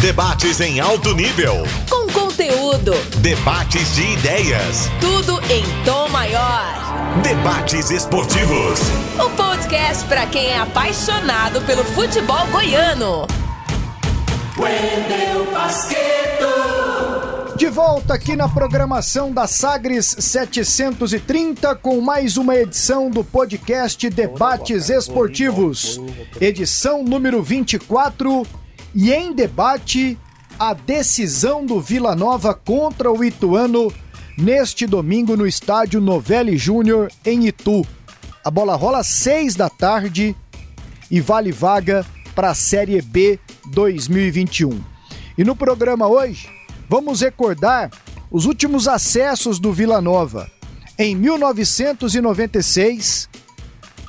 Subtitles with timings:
[0.00, 1.54] Debates em alto nível.
[1.88, 2.92] Com conteúdo.
[3.22, 4.90] Debates de ideias.
[5.00, 7.22] Tudo em tom maior.
[7.22, 8.78] Debates esportivos.
[9.18, 13.26] O podcast para quem é apaixonado pelo futebol goiano.
[14.58, 16.46] Wendel Basqueto.
[17.56, 24.90] De volta aqui na programação da Sagres 730 com mais uma edição do podcast Debates
[24.90, 25.98] Esportivos.
[26.38, 28.46] Edição número 24
[28.96, 30.18] e em debate
[30.58, 33.92] a decisão do Vila Nova contra o Ituano
[34.38, 37.86] neste domingo no estádio Novelli Júnior em Itu.
[38.42, 40.34] A bola rola às 6 da tarde
[41.10, 44.82] e vale vaga para a Série B 2021.
[45.36, 46.48] E no programa hoje
[46.88, 47.90] vamos recordar
[48.30, 50.50] os últimos acessos do Vila Nova.
[50.98, 53.28] Em 1996,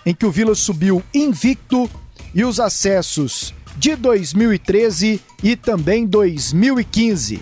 [0.05, 1.89] em que o Vila subiu invicto,
[2.33, 7.39] e os acessos de 2013 e também 2015.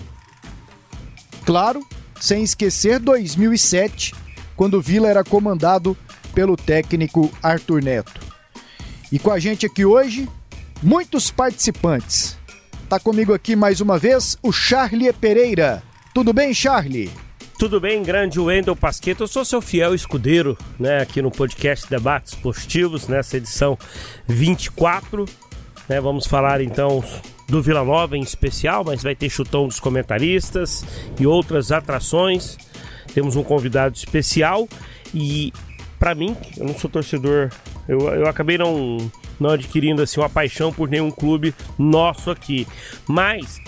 [1.44, 1.80] Claro,
[2.20, 4.14] sem esquecer 2007,
[4.54, 5.96] quando o Vila era comandado
[6.34, 8.20] pelo técnico Arthur Neto.
[9.10, 10.28] E com a gente aqui hoje,
[10.82, 12.36] muitos participantes.
[12.88, 15.82] Tá comigo aqui mais uma vez o Charlie Pereira.
[16.12, 17.10] Tudo bem, Charlie?
[17.58, 19.22] Tudo bem, grande Wendel Pasqueto.
[19.22, 23.78] Eu sou seu fiel escudeiro, né, aqui no podcast Debates Positivos, nessa edição
[24.26, 25.24] 24.
[25.88, 27.02] Né, vamos falar então
[27.48, 30.84] do Vila Nova em especial, mas vai ter chutão dos comentaristas
[31.18, 32.56] e outras atrações.
[33.14, 34.68] Temos um convidado especial
[35.14, 35.52] e
[35.98, 37.50] para mim, eu não sou torcedor,
[37.88, 38.98] eu, eu acabei não
[39.38, 42.66] não adquirindo assim uma paixão por nenhum clube nosso aqui.
[43.06, 43.58] Mas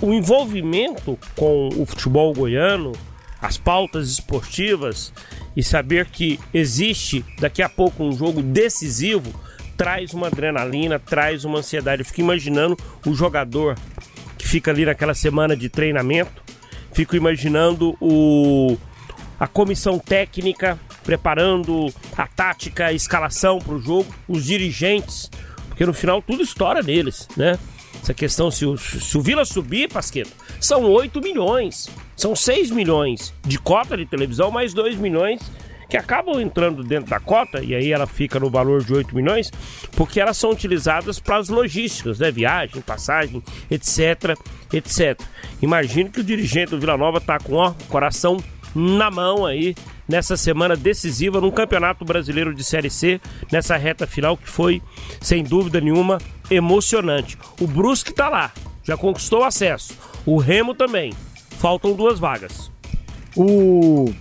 [0.00, 2.92] o envolvimento com o futebol goiano,
[3.40, 5.12] as pautas esportivas
[5.56, 9.32] e saber que existe daqui a pouco um jogo decisivo
[9.80, 12.02] traz uma adrenalina, traz uma ansiedade.
[12.02, 13.78] Eu fico imaginando o jogador
[14.36, 16.42] que fica ali naquela semana de treinamento,
[16.92, 18.76] fico imaginando o
[19.38, 25.30] a comissão técnica preparando a tática, a escalação para o jogo, os dirigentes,
[25.68, 27.58] porque no final tudo estoura neles, né?
[28.02, 30.30] Essa questão, se o, se o Vila subir, Pasqueto,
[30.60, 35.40] são 8 milhões, são 6 milhões de cota de televisão, mais 2 milhões
[35.90, 39.50] que acabam entrando dentro da cota, e aí ela fica no valor de 8 milhões,
[39.96, 42.30] porque elas são utilizadas para as logísticas, né?
[42.30, 44.38] Viagem, passagem, etc,
[44.72, 45.20] etc.
[45.60, 48.36] Imagino que o dirigente do Vila Nova está com ó, coração
[48.72, 49.74] na mão aí
[50.08, 54.80] nessa semana decisiva no Campeonato Brasileiro de Série C, nessa reta final que foi,
[55.20, 56.18] sem dúvida nenhuma,
[56.48, 57.36] emocionante.
[57.60, 58.52] O Brusque tá lá,
[58.84, 59.96] já conquistou acesso.
[60.24, 61.12] O Remo também.
[61.58, 62.70] Faltam duas vagas.
[63.36, 64.12] O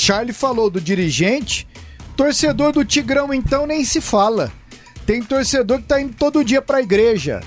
[0.00, 1.66] Charlie falou do dirigente,
[2.16, 4.52] torcedor do Tigrão então nem se fala.
[5.04, 7.40] Tem torcedor que tá indo todo dia para a igreja,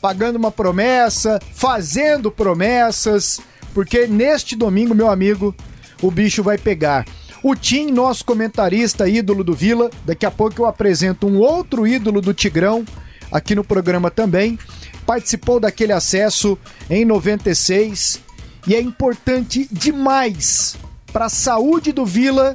[0.00, 3.42] pagando uma promessa, fazendo promessas,
[3.74, 5.54] porque neste domingo, meu amigo,
[6.00, 7.04] o bicho vai pegar.
[7.42, 12.22] O Tim, nosso comentarista, ídolo do Vila, daqui a pouco eu apresento um outro ídolo
[12.22, 12.86] do Tigrão
[13.30, 14.58] aqui no programa também.
[15.04, 16.58] Participou daquele acesso
[16.88, 18.18] em 96
[18.66, 20.78] e é importante demais
[21.12, 22.54] para a saúde do Vila,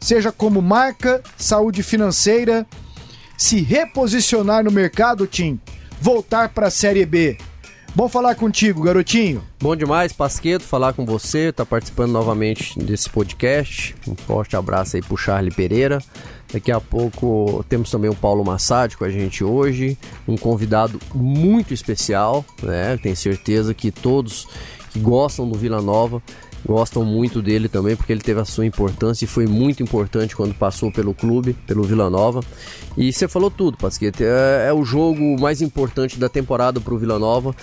[0.00, 2.66] seja como marca, saúde financeira,
[3.36, 5.60] se reposicionar no mercado, Tim,
[6.00, 7.38] voltar para a Série B.
[7.94, 9.42] Bom falar contigo, garotinho.
[9.60, 13.94] Bom demais, Pasqueto, falar com você, tá participando novamente desse podcast.
[14.06, 15.98] Um forte abraço aí pro Charlie Pereira.
[16.52, 21.74] Daqui a pouco temos também o Paulo Massad com a gente hoje, um convidado muito
[21.74, 22.96] especial, né?
[23.02, 24.46] Tenho certeza que todos
[24.90, 26.22] que gostam do Vila Nova
[26.66, 30.54] gostam muito dele também, porque ele teve a sua importância e foi muito importante quando
[30.54, 32.40] passou pelo clube, pelo Vila Nova.
[32.96, 34.24] E você falou tudo, Pasquete.
[34.24, 37.54] É, é o jogo mais importante da temporada para o Vila Nova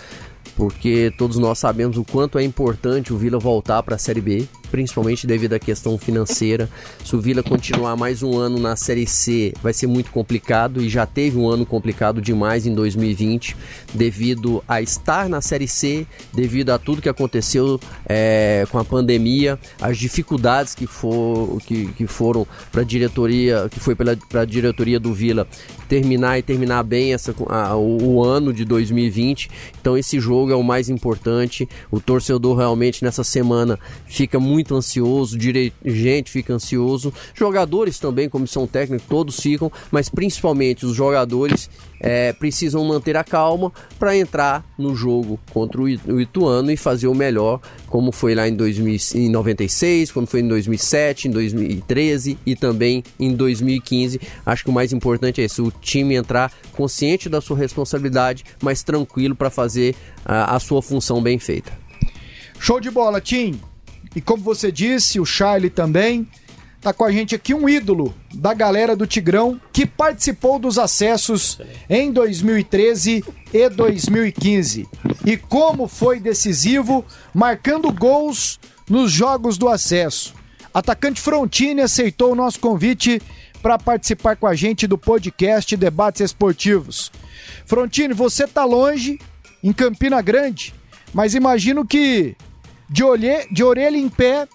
[0.56, 4.48] porque todos nós sabemos o quanto é importante o Vila voltar para a Série B,
[4.76, 6.70] principalmente devido à questão financeira.
[7.02, 10.90] Se o Vila continuar mais um ano na Série C, vai ser muito complicado e
[10.90, 13.56] já teve um ano complicado demais em 2020,
[13.94, 19.58] devido a estar na Série C, devido a tudo que aconteceu é, com a pandemia,
[19.80, 25.00] as dificuldades que, for, que, que foram para a diretoria, que foi para a diretoria
[25.00, 25.48] do Vila
[25.88, 29.50] terminar e terminar bem essa, a, o, o ano de 2020.
[29.80, 31.68] Então esse jogo é o mais importante.
[31.90, 38.66] O torcedor realmente nessa semana fica muito muito ansioso, dirigente fica ansioso, jogadores também, comissão
[38.66, 41.70] técnica, todos ficam, mas principalmente os jogadores
[42.00, 47.14] é, precisam manter a calma para entrar no jogo contra o Ituano e fazer o
[47.14, 53.34] melhor, como foi lá em, 2096, quando foi em 2007, em 2013 e também em
[53.34, 54.20] 2015.
[54.46, 58.82] Acho que o mais importante é isso: o time entrar consciente da sua responsabilidade, mas
[58.84, 59.96] tranquilo para fazer
[60.26, 61.72] a, a sua função bem feita.
[62.60, 63.60] Show de bola, Tim.
[64.16, 66.28] E como você disse, o Charlie também.
[66.82, 71.60] Tá com a gente aqui um ídolo da galera do Tigrão que participou dos acessos
[71.90, 74.88] em 2013 e 2015.
[75.26, 77.04] E como foi decisivo,
[77.34, 80.36] marcando gols nos jogos do acesso.
[80.72, 83.20] Atacante Frontini aceitou o nosso convite
[83.64, 87.12] para participar com a gente do podcast Debates Esportivos.
[87.66, 89.20] Frontini, você tá longe,
[89.64, 90.72] em Campina Grande,
[91.12, 92.36] mas imagino que
[92.90, 94.48] de, olhe, de orelha em pé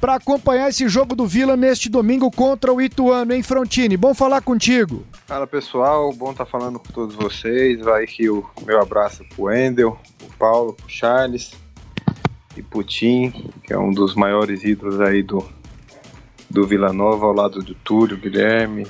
[0.00, 3.96] para acompanhar esse jogo do Vila neste domingo contra o Ituano, hein, Frontini?
[3.96, 5.04] Bom falar contigo.
[5.28, 7.80] Fala pessoal, bom estar tá falando com todos vocês.
[7.80, 11.52] Vai aqui o meu abraço pro Wendel, pro Paulo, pro Charles
[12.56, 13.30] e pro Tim,
[13.62, 15.48] que é um dos maiores ídolos aí do,
[16.50, 18.86] do Vila Nova, ao lado do Túlio, Guilherme,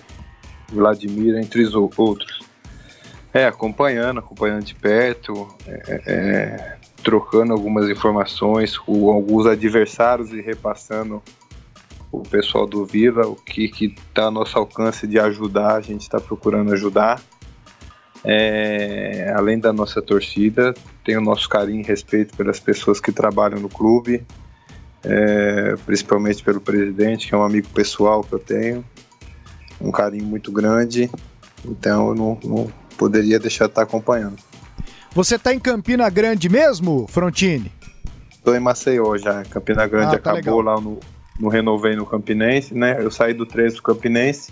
[0.73, 2.41] Vladimir, entre os outros.
[3.35, 11.23] É, acompanhando, acompanhando de perto, é, é, trocando algumas informações com alguns adversários e repassando
[12.11, 16.21] o pessoal do Vila, o que está a nosso alcance de ajudar, a gente está
[16.21, 17.23] procurando ajudar.
[18.25, 23.59] É, além da nossa torcida, tem o nosso carinho e respeito pelas pessoas que trabalham
[23.59, 24.25] no clube,
[25.03, 28.85] é, principalmente pelo presidente, que é um amigo pessoal que eu tenho,
[29.81, 31.11] um carinho muito grande,
[31.65, 34.37] então eu não, não poderia deixar de estar acompanhando.
[35.15, 37.71] Você está em Campina Grande mesmo, Frontini?
[38.31, 39.43] Estou em Maceió já.
[39.45, 40.77] Campina Grande ah, tá acabou legal.
[40.77, 40.99] lá no,
[41.39, 42.97] no Renovei no Campinense, né?
[42.99, 44.51] Eu saí do 13 do Campinense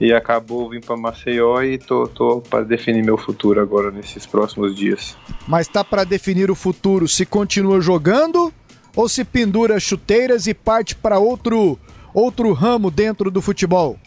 [0.00, 4.76] e acabou vim para Maceió e tô, tô para definir meu futuro agora nesses próximos
[4.76, 5.16] dias.
[5.46, 8.52] Mas tá para definir o futuro se continua jogando
[8.94, 11.78] ou se pendura chuteiras e parte para outro
[12.12, 13.98] outro ramo dentro do futebol?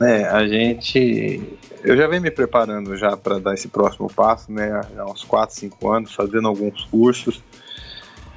[0.00, 1.42] É, a gente
[1.86, 4.80] eu já venho me preparando já para dar esse próximo passo, né?
[4.98, 7.40] Há uns 4, 5 anos, fazendo alguns cursos.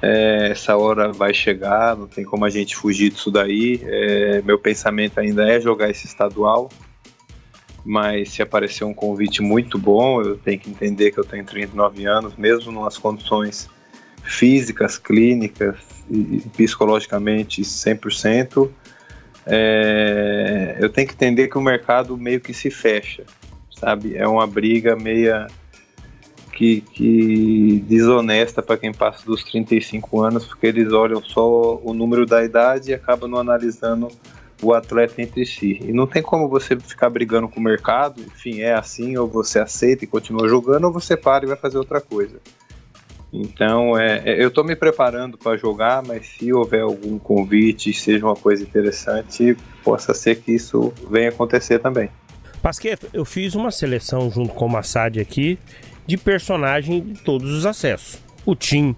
[0.00, 3.80] É, essa hora vai chegar, não tem como a gente fugir disso daí.
[3.82, 6.70] É, meu pensamento ainda é jogar esse estadual,
[7.84, 12.06] mas se aparecer um convite muito bom, eu tenho que entender que eu tenho 39
[12.06, 13.68] anos, mesmo nas condições
[14.22, 15.76] físicas, clínicas
[16.08, 18.70] e psicologicamente 100%,
[19.44, 23.24] é, eu tenho que entender que o mercado meio que se fecha
[23.80, 24.16] sabe?
[24.16, 25.46] É uma briga meia
[26.52, 32.26] que, que desonesta para quem passa dos 35 anos, porque eles olham só o número
[32.26, 34.08] da idade e acabam não analisando
[34.62, 35.80] o atleta entre si.
[35.82, 39.58] E não tem como você ficar brigando com o mercado, enfim, é assim, ou você
[39.58, 42.38] aceita e continua jogando, ou você para e vai fazer outra coisa.
[43.32, 48.26] Então, é, é eu estou me preparando para jogar, mas se houver algum convite, seja
[48.26, 52.10] uma coisa interessante, possa ser que isso venha acontecer também.
[52.62, 55.58] Pasqueto, eu fiz uma seleção junto com o Massad aqui
[56.06, 58.18] de personagem de todos os acessos.
[58.44, 58.94] O Tim,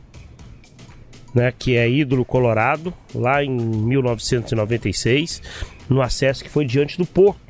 [1.34, 5.42] né, que é ídolo colorado, lá em 1996,
[5.88, 7.40] no acesso que foi diante do Porto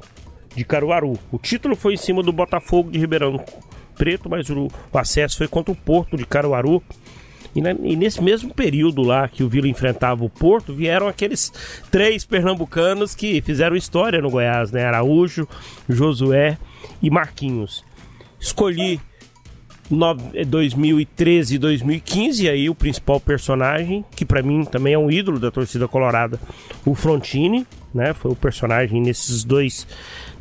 [0.55, 1.19] de Caruaru.
[1.31, 3.43] O título foi em cima do Botafogo de Ribeirão
[3.97, 6.83] Preto, mas o acesso foi contra o Porto de Caruaru
[7.55, 11.53] e, né, e, nesse mesmo período lá que o Vila enfrentava o Porto, vieram aqueles
[11.91, 14.85] três pernambucanos que fizeram história no Goiás, né?
[14.85, 15.47] Araújo,
[15.89, 16.57] Josué
[17.03, 17.85] e Marquinhos.
[18.41, 19.01] Escolhi
[20.47, 25.51] 2013 e 2015, aí o principal personagem, que para mim também é um ídolo da
[25.51, 26.41] torcida colorada,
[26.87, 28.15] o Frontini, né?
[28.15, 29.87] Foi o personagem nesses dois,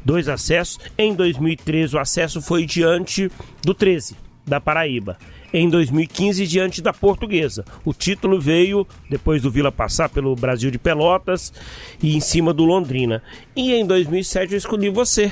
[0.06, 0.80] dois acessos.
[0.98, 3.30] Em 2013 o acesso foi diante
[3.64, 4.16] do 13
[4.48, 5.18] da Paraíba
[5.54, 7.66] em 2015 diante da Portuguesa.
[7.84, 11.54] O título veio depois do Vila passar pelo Brasil de Pelotas
[12.02, 13.22] e em cima do Londrina.
[13.56, 15.32] E em 2007 eu escolhi você,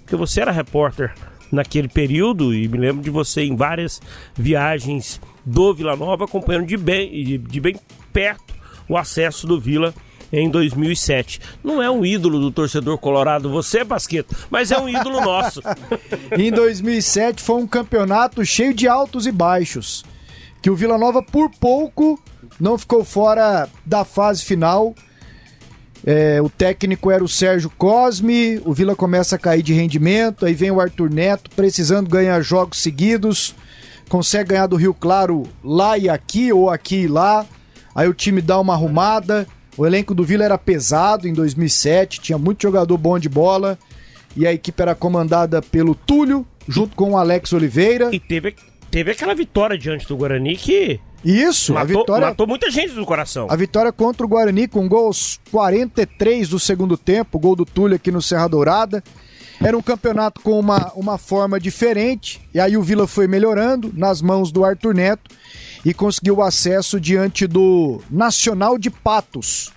[0.00, 1.12] porque você era repórter
[1.50, 4.00] naquele período e me lembro de você em várias
[4.34, 7.76] viagens do Vila Nova acompanhando de bem, de bem
[8.12, 8.54] perto
[8.88, 9.94] o acesso do Vila
[10.32, 11.40] em 2007.
[11.62, 15.62] Não é um ídolo do torcedor colorado você, Basqueto, mas é um ídolo nosso.
[16.36, 20.04] em 2007 foi um campeonato cheio de altos e baixos,
[20.60, 22.20] que o Vila Nova por pouco
[22.58, 24.94] não ficou fora da fase final.
[26.04, 30.54] É, o técnico era o Sérgio Cosme, o Vila começa a cair de rendimento, aí
[30.54, 33.56] vem o Arthur Neto precisando ganhar jogos seguidos,
[34.08, 37.44] consegue ganhar do Rio Claro lá e aqui, ou aqui e lá
[37.96, 39.48] aí o time dá uma arrumada.
[39.76, 43.78] O elenco do Vila era pesado em 2007, tinha muito jogador bom de bola
[44.36, 48.14] e a equipe era comandada pelo Túlio, junto com o Alex Oliveira.
[48.14, 48.54] E teve,
[48.90, 53.04] teve aquela vitória diante do Guarani que Isso, matou, a vitória matou muita gente do
[53.04, 53.48] coração.
[53.50, 58.10] A vitória contra o Guarani com gols 43 do segundo tempo, gol do Túlio aqui
[58.10, 59.02] no Serra Dourada.
[59.62, 64.20] Era um campeonato com uma, uma forma diferente, e aí o Vila foi melhorando nas
[64.20, 65.30] mãos do Arthur Neto
[65.84, 69.72] e conseguiu acesso diante do Nacional de Patos,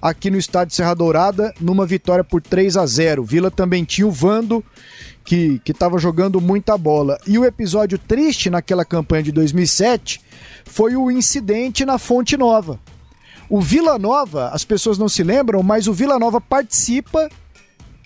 [0.00, 3.22] aqui no estádio Serra Dourada, numa vitória por 3 a 0.
[3.22, 4.62] O Vila também tinha o Vando,
[5.24, 7.18] que estava jogando muita bola.
[7.26, 10.20] E o episódio triste naquela campanha de 2007
[10.64, 12.78] foi o incidente na Fonte Nova.
[13.48, 17.28] O Vila Nova, as pessoas não se lembram, mas o Vila Nova participa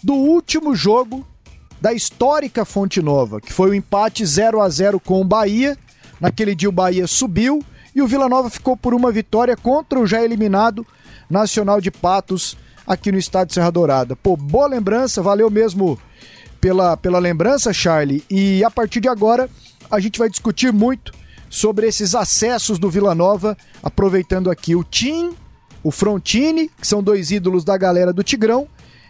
[0.03, 1.27] do último jogo
[1.81, 5.77] da histórica Fonte Nova, que foi o empate 0 a 0 com o Bahia.
[6.21, 7.63] Naquele dia o Bahia subiu
[7.95, 10.87] e o Vila Nova ficou por uma vitória contra o já eliminado
[11.29, 12.57] Nacional de Patos
[12.87, 14.17] aqui no estádio Serra Dourada.
[14.17, 15.99] Pô, boa lembrança, valeu mesmo
[16.61, 18.25] pela, pela lembrança, Charlie.
[18.31, 19.49] E a partir de agora
[19.91, 21.13] a gente vai discutir muito
[21.51, 25.33] sobre esses acessos do Vila Nova, aproveitando aqui o Tim,
[25.83, 28.67] o Frontini, que são dois ídolos da galera do Tigrão,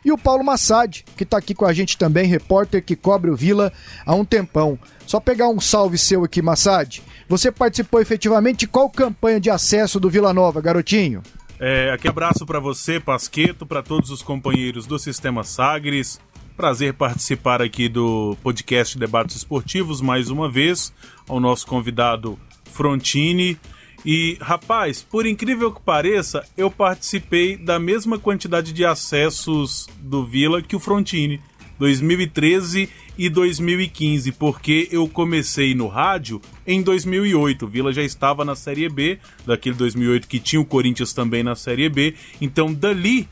[0.09, 3.37] e o Paulo Massad, que está aqui com a gente também, repórter que cobre o
[3.37, 3.73] Vila
[4.07, 4.79] há um tempão.
[5.07, 7.03] Só pegar um salve seu aqui, Massad.
[7.29, 11.23] Você participou efetivamente de qual campanha de acesso do Vila Nova, garotinho?
[11.61, 16.19] É, aqui abraço para você, Pasqueto, para todos os companheiros do Sistema Sagres.
[16.57, 20.93] Prazer participar aqui do podcast Debates Esportivos mais uma vez,
[21.29, 22.39] ao nosso convidado
[22.73, 23.59] Frontini.
[24.05, 30.63] E, rapaz, por incrível que pareça, eu participei da mesma quantidade de acessos do Vila
[30.63, 31.41] que o Frontini,
[31.79, 37.65] 2013 e 2015, porque eu comecei no rádio em 2008.
[37.65, 41.55] O Vila já estava na Série B, daquele 2008 que tinha o Corinthians também na
[41.55, 42.15] Série B.
[42.41, 43.29] Então, dali,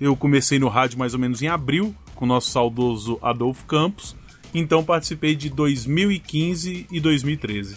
[0.00, 4.16] eu comecei no rádio mais ou menos em abril, com o nosso saudoso Adolfo Campos.
[4.52, 7.76] Então, participei de 2015 e 2013.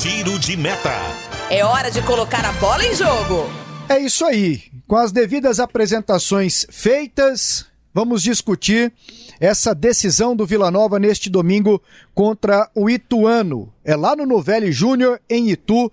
[0.00, 1.35] Tiro de meta.
[1.48, 3.48] É hora de colocar a bola em jogo.
[3.88, 4.64] É isso aí.
[4.88, 8.92] Com as devidas apresentações feitas, vamos discutir
[9.38, 11.80] essa decisão do Vila Nova neste domingo
[12.12, 13.72] contra o Ituano.
[13.84, 15.90] É lá no Novelli Júnior, em Itu,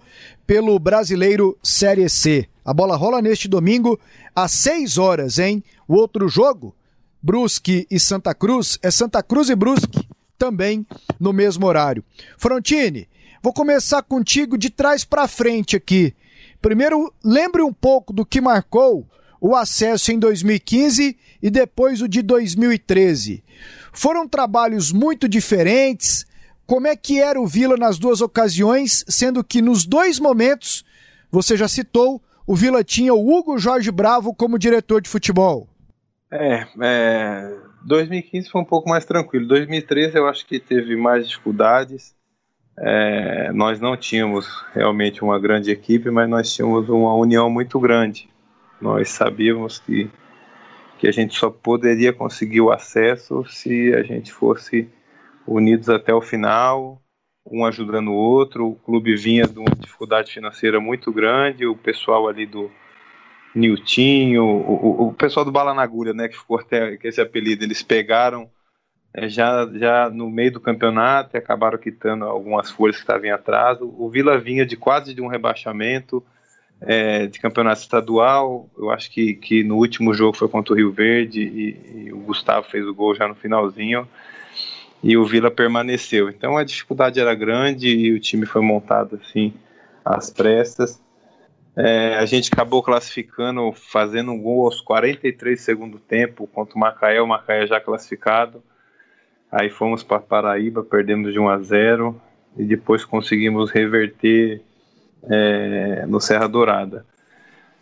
[0.48, 2.48] pelo Brasileiro Série C.
[2.66, 4.00] A bola rola neste domingo
[4.36, 5.64] às 6 horas, hein?
[5.88, 6.76] O outro jogo,
[7.22, 10.84] Brusque e Santa Cruz, é Santa Cruz e Brusque, também
[11.20, 12.04] no mesmo horário.
[12.40, 13.08] Frontini,
[13.44, 16.16] vou começar contigo de trás para frente aqui.
[16.62, 19.06] Primeiro, lembre um pouco do que marcou
[19.42, 23.44] o acesso em 2015 e depois o de 2013.
[23.92, 26.26] Foram trabalhos muito diferentes.
[26.66, 30.86] Como é que era o Vila nas duas ocasiões, sendo que nos dois momentos,
[31.30, 35.68] você já citou, o Vila tinha o Hugo Jorge Bravo como diretor de futebol?
[36.32, 39.50] É, é 2015 foi um pouco mais tranquilo.
[39.50, 42.16] 2013 eu acho que teve mais dificuldades.
[42.78, 48.28] É, nós não tínhamos realmente uma grande equipe, mas nós tínhamos uma união muito grande.
[48.82, 50.10] Nós sabíamos que,
[50.98, 54.90] que a gente só poderia conseguir o acesso se a gente fosse
[55.46, 57.02] unidos até o final,
[57.46, 58.70] um ajudando o outro.
[58.70, 62.72] O clube vinha de uma dificuldade financeira muito grande, o pessoal ali do
[63.54, 67.64] Niltinho, o, o, o pessoal do Bala na Agulha, né, que ficou até esse apelido,
[67.64, 68.50] eles pegaram
[69.16, 73.94] já, já no meio do campeonato acabaram quitando algumas folhas que estavam em atraso.
[73.98, 76.24] O Vila vinha de quase de um rebaixamento,
[76.82, 78.70] é, de campeonato estadual.
[78.76, 82.18] Eu acho que, que no último jogo foi contra o Rio Verde e, e, o
[82.20, 84.08] Gustavo fez o gol já no finalzinho
[85.04, 86.30] e o Vila permaneceu.
[86.30, 89.54] Então a dificuldade era grande e o time foi montado assim
[90.04, 91.02] às pressas.
[91.76, 97.22] É, a gente acabou classificando, fazendo um gol aos 43 segundo tempo contra o Macaé,
[97.22, 98.64] o Macaé já classificado.
[99.54, 102.20] Aí fomos para Paraíba, perdemos de 1 a 0
[102.58, 104.64] e depois conseguimos reverter
[105.30, 107.06] é, no Serra Dourada.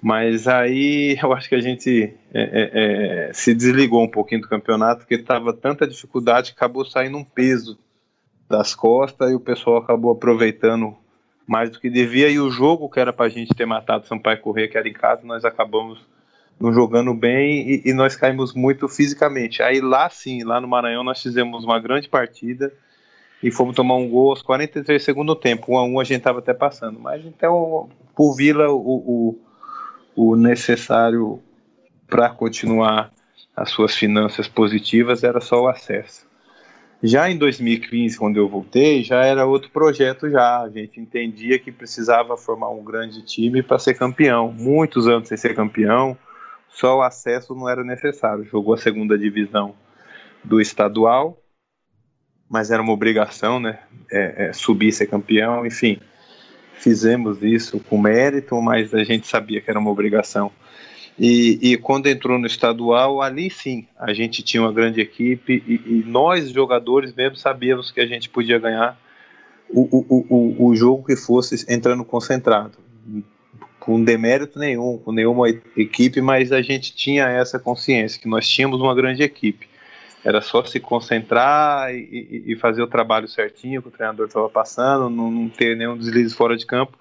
[0.02, 4.50] Mas aí eu acho que a gente é, é, é se desligou um pouquinho do
[4.50, 7.80] campeonato, porque estava tanta dificuldade que acabou saindo um peso
[8.50, 10.94] das costas e o pessoal acabou aproveitando
[11.48, 12.28] mais do que devia.
[12.28, 14.94] E o jogo que era para a gente ter matado Sampaio Corrêa, que era em
[14.94, 16.06] casa, nós acabamos
[16.62, 19.64] não jogando bem e, e, nós caímos muito fisicamente.
[19.64, 22.72] Aí lá sim, lá no Maranhão, nós fizemos uma grande partida
[23.42, 25.74] e fomos tomar um gol aos 43 segundo tempo.
[25.74, 27.00] Um a um a gente estava até passando.
[27.00, 29.36] Mas então, por Vila, o,
[30.16, 31.42] o, o necessário
[32.08, 33.12] para continuar
[33.56, 36.30] as suas finanças positivas era só o acesso.
[37.04, 40.62] Já em 2015, quando eu voltei, já era outro projeto já.
[40.62, 44.52] A gente entendia que precisava formar um grande time para ser campeão.
[44.52, 46.16] Muitos anos sem ser campeão,
[46.72, 48.46] só o acesso não era necessário.
[48.46, 49.76] Jogou a segunda divisão
[50.44, 51.38] do estadual,
[52.50, 53.80] mas era uma obrigação, né?
[54.12, 56.00] É, é, subir ser campeão, enfim.
[56.74, 60.52] Fizemos isso com mérito, mas a gente sabia que era uma obrigação.
[61.20, 66.00] E, e, quando entrou no estadual, ali sim, a gente tinha uma grande equipe e,
[66.00, 68.98] e nós, jogadores mesmo, sabíamos que a gente podia ganhar
[69.70, 72.78] o, o, o, o jogo que fosse entrando concentrado.
[73.82, 78.80] Com demérito nenhum, com nenhuma equipe, mas a gente tinha essa consciência que nós tínhamos
[78.80, 79.68] uma grande equipe.
[80.24, 85.10] Era só se concentrar e, e fazer o trabalho certinho que o treinador estava passando,
[85.10, 86.96] não, não ter nenhum deslize fora de campo,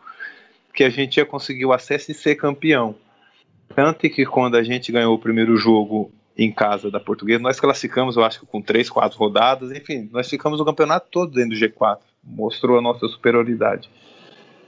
[0.73, 2.95] que a gente ia conseguir o acesso e ser campeão.
[3.77, 8.17] Tanto que quando a gente ganhou o primeiro jogo em casa da Portuguesa, nós classificamos,
[8.17, 11.63] eu acho que com três, quatro rodadas, enfim, nós ficamos o campeonato todo dentro do
[11.63, 13.91] G4, mostrou a nossa superioridade.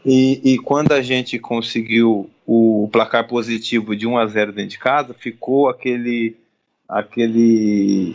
[0.05, 4.79] E, e, quando a gente conseguiu o placar positivo de 1 a 0 dentro de
[4.79, 6.37] casa, ficou aquele
[6.89, 8.13] aquele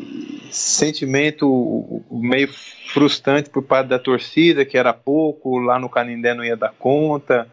[0.51, 2.47] sentimento meio
[2.93, 7.47] frustrante por parte da torcida, que era pouco, lá no Canindé não ia dar conta,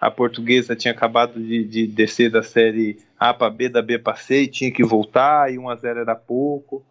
[0.00, 4.16] a portuguesa tinha acabado de, de descer da série A para B, da B para
[4.16, 6.82] C, e tinha que voltar, e 1 a 0 era pouco.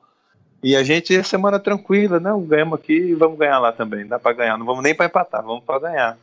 [0.62, 4.36] E a gente, semana tranquila, não, ganhamos aqui e vamos ganhar lá também, dá para
[4.36, 6.18] ganhar, não vamos nem para empatar, vamos para ganhar.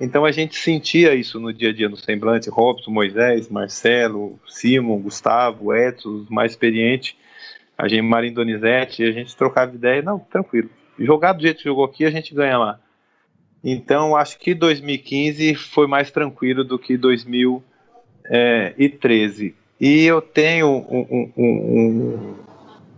[0.00, 4.98] Então a gente sentia isso no dia a dia, no semblante, Robson, Moisés, Marcelo, Simon,
[4.98, 7.14] Gustavo, Edson, os mais experientes,
[7.76, 10.70] a gente, Marinho Donizete, a gente trocava ideia, não, tranquilo.
[10.98, 12.80] Jogar do jeito que jogou aqui, a gente ganha lá.
[13.62, 19.54] Então, acho que 2015 foi mais tranquilo do que 2013.
[19.78, 22.34] E eu tenho um, um, um,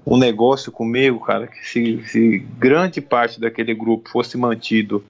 [0.07, 5.05] um negócio comigo, cara, que se, se, grande parte daquele grupo fosse mantido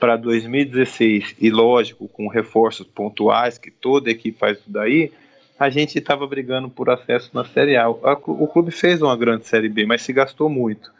[0.00, 5.12] para 2016, e lógico, com reforços pontuais, que toda equipe faz isso daí,
[5.58, 7.88] a gente estava brigando por acesso na Série A.
[7.88, 10.90] O clube fez uma grande Série B, mas se gastou muito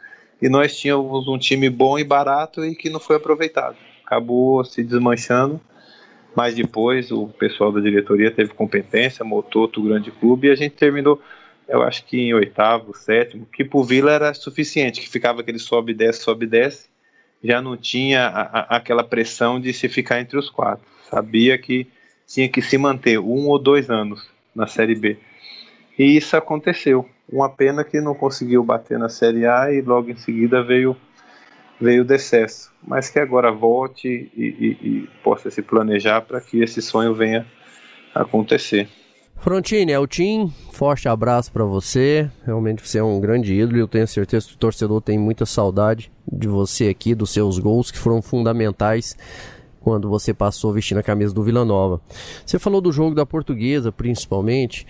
[0.41, 3.77] e nós tínhamos um time bom e barato e que não foi aproveitado.
[4.03, 5.61] Acabou se desmanchando,
[6.35, 10.71] mas depois o pessoal da diretoria teve competência, montou outro grande clube e a gente
[10.71, 11.21] terminou,
[11.67, 15.93] eu acho que em oitavo, sétimo, que pro Vila era suficiente, que ficava aquele sobe
[15.93, 16.89] desce, sobe desce,
[17.43, 20.85] já não tinha a, a, aquela pressão de se ficar entre os quatro.
[21.09, 21.87] Sabia que
[22.27, 25.17] tinha que se manter um ou dois anos na Série B.
[25.97, 27.07] E isso aconteceu.
[27.29, 30.95] Uma pena que não conseguiu bater na Série A e logo em seguida veio
[31.79, 32.71] veio o decesso.
[32.85, 37.45] Mas que agora volte e, e, e possa se planejar para que esse sonho venha
[38.13, 38.87] acontecer.
[39.41, 42.29] Frontini, Eltim, forte abraço para você.
[42.45, 45.47] Realmente você é um grande ídolo e eu tenho certeza que o torcedor tem muita
[45.47, 49.17] saudade de você aqui, dos seus gols que foram fundamentais
[49.79, 51.99] quando você passou vestindo a camisa do Vila Nova.
[52.45, 54.85] Você falou do jogo da Portuguesa, principalmente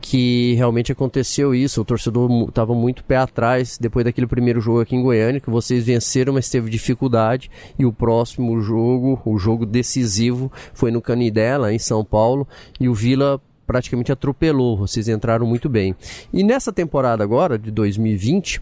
[0.00, 1.82] que realmente aconteceu isso.
[1.82, 5.84] O torcedor estava muito pé atrás depois daquele primeiro jogo aqui em Goiânia, que vocês
[5.84, 7.50] venceram, mas teve dificuldade.
[7.78, 12.48] E o próximo jogo, o jogo decisivo, foi no Canidela, em São Paulo,
[12.80, 13.38] e o Vila
[13.70, 14.76] praticamente atropelou.
[14.76, 15.94] Vocês entraram muito bem.
[16.32, 18.60] E nessa temporada agora, de 2020,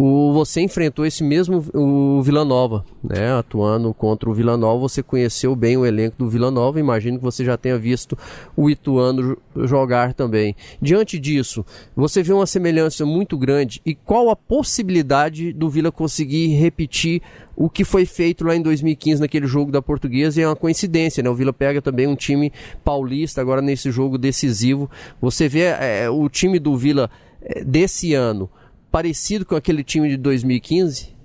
[0.00, 3.32] o, você enfrentou esse mesmo o Vila Nova, né?
[3.32, 6.78] Atuando contra o Vila Nova, você conheceu bem o elenco do Vila Nova.
[6.78, 8.16] Imagino que você já tenha visto
[8.56, 10.54] o Ituano jogar também.
[10.80, 13.82] Diante disso, você vê uma semelhança muito grande.
[13.84, 17.20] E qual a possibilidade do Vila conseguir repetir
[17.56, 20.40] o que foi feito lá em 2015 naquele jogo da Portuguesa?
[20.40, 21.28] E é uma coincidência, né?
[21.28, 22.52] O Vila pega também um time
[22.84, 24.88] paulista agora nesse jogo decisivo.
[25.20, 27.10] Você vê é, o time do Vila
[27.42, 28.48] é, desse ano
[28.90, 31.16] parecido com aquele time de 2015?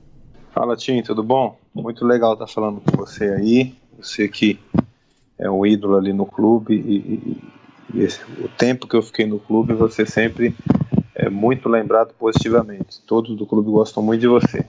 [0.53, 1.57] Fala, Tim, tudo bom?
[1.73, 3.75] Muito legal estar falando com você aí.
[3.97, 4.59] Você que
[5.37, 7.37] é um ídolo ali no clube e, e,
[7.93, 10.55] e esse, o tempo que eu fiquei no clube, você sempre
[11.15, 13.01] é muito lembrado positivamente.
[13.05, 14.65] Todos do clube gostam muito de você.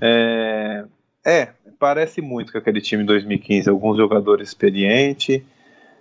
[0.00, 0.84] É,
[1.24, 3.68] é parece muito com aquele time de 2015.
[3.68, 5.42] Alguns jogadores experientes,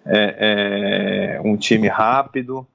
[0.06, 2.66] é, é, um time rápido,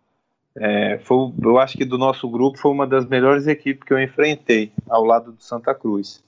[0.57, 4.03] é, foi, eu acho que do nosso grupo foi uma das melhores equipes que eu
[4.03, 6.23] enfrentei ao lado do Santa Cruz.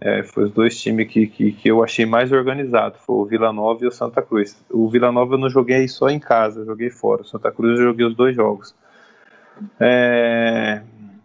[0.00, 3.52] É, foi os dois times que, que, que, eu achei mais organizado, foi o Vila
[3.52, 4.56] Nova e o Santa Cruz.
[4.70, 7.22] O Vila Nova eu não joguei só em casa, joguei fora.
[7.22, 8.74] O Santa Cruz eu joguei os dois jogos.
[9.80, 10.82] É,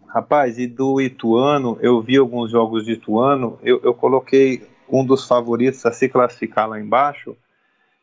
[0.08, 5.26] rapaz, e do Ituano, eu vi alguns jogos de Ituano, eu, eu coloquei um dos
[5.26, 7.36] favoritos a se classificar lá embaixo,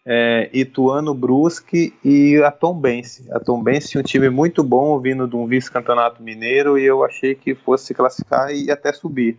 [0.06, 3.32] é, Ituano Brusque e a Tombense.
[3.32, 7.36] A Tombense tinha um time muito bom vindo de um vice-campeonato mineiro e eu achei
[7.36, 9.38] que fosse se classificar e até subir.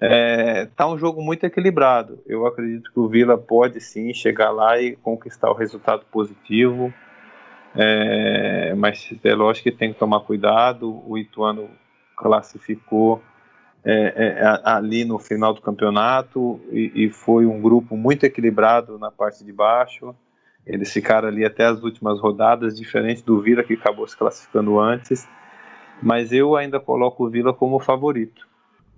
[0.00, 2.18] É, tá um jogo muito equilibrado.
[2.26, 6.92] Eu acredito que o Vila pode sim chegar lá e conquistar o resultado positivo.
[7.74, 11.02] É, mas é lógico que tem que tomar cuidado.
[11.06, 11.70] O Ituano
[12.16, 13.22] classificou
[13.84, 19.10] é, é, ali no final do campeonato e, e, foi um grupo muito equilibrado na
[19.10, 20.14] parte de baixo.
[20.64, 25.26] Eles ficaram ali até as últimas rodadas, diferente do Vila que acabou se classificando antes.
[26.00, 28.46] Mas eu ainda coloco o Vila como favorito.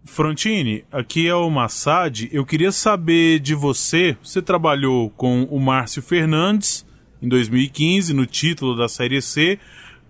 [0.05, 2.29] Frontini, aqui é o Massad.
[2.31, 4.17] Eu queria saber de você.
[4.23, 6.87] Você trabalhou com o Márcio Fernandes
[7.23, 9.59] em 2015 no título da Série C.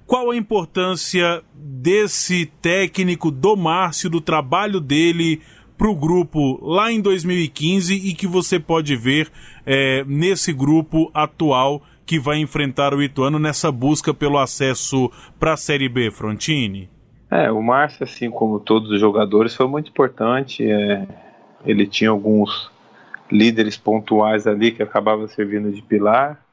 [0.06, 5.40] Qual a importância desse técnico do Márcio, do trabalho dele
[5.78, 9.30] para o grupo lá em 2015 e que você pode ver
[9.64, 15.56] é, nesse grupo atual que vai enfrentar o Ituano nessa busca pelo acesso para a
[15.56, 16.90] Série B, Frontini?
[17.30, 20.62] É, o Márcio, assim como todos os jogadores, foi muito importante.
[20.70, 21.06] É,
[21.64, 22.70] ele tinha alguns
[23.32, 26.43] líderes pontuais ali que acabavam servindo de pilar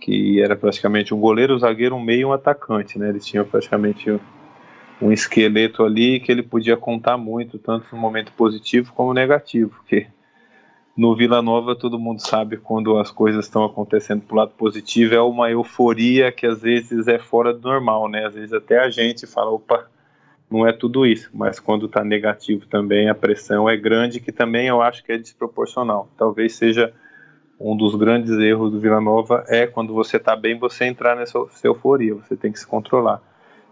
[0.00, 3.10] que era praticamente um goleiro, um zagueiro, um meio e um atacante, né?
[3.10, 4.18] Eles tinham praticamente
[5.00, 10.06] um esqueleto ali que ele podia contar muito, tanto no momento positivo como negativo, porque
[10.96, 15.20] no Vila Nova todo mundo sabe quando as coisas estão acontecendo pro lado positivo é
[15.20, 18.26] uma euforia que às vezes é fora do normal, né?
[18.26, 19.86] Às vezes até a gente fala, opa,
[20.50, 24.66] não é tudo isso, mas quando está negativo também a pressão é grande, que também
[24.66, 26.08] eu acho que é desproporcional.
[26.18, 26.92] Talvez seja
[27.60, 31.38] um dos grandes erros do Vila Nova é quando você está bem, você entrar nessa
[31.62, 33.20] euforia, você tem que se controlar.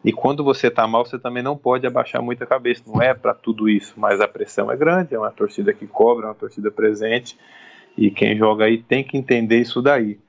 [0.04, 3.14] E quando você está mal, você também não pode abaixar muito a cabeça, não é
[3.14, 6.34] para tudo isso, mas a pressão é grande, é uma torcida que cobra, é uma
[6.34, 7.36] torcida presente,
[7.96, 10.20] e quem joga aí tem que entender isso daí.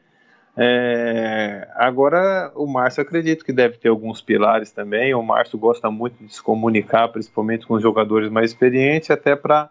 [0.57, 5.13] É, agora, o Márcio acredito que deve ter alguns pilares também.
[5.13, 9.69] O Márcio gosta muito de se comunicar, principalmente com os jogadores mais experientes, até para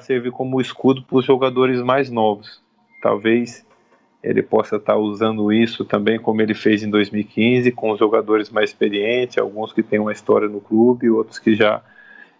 [0.00, 2.62] servir como escudo para os jogadores mais novos.
[3.02, 3.66] Talvez
[4.22, 8.70] ele possa estar usando isso também como ele fez em 2015 com os jogadores mais
[8.70, 11.82] experientes, alguns que têm uma história no clube, outros que já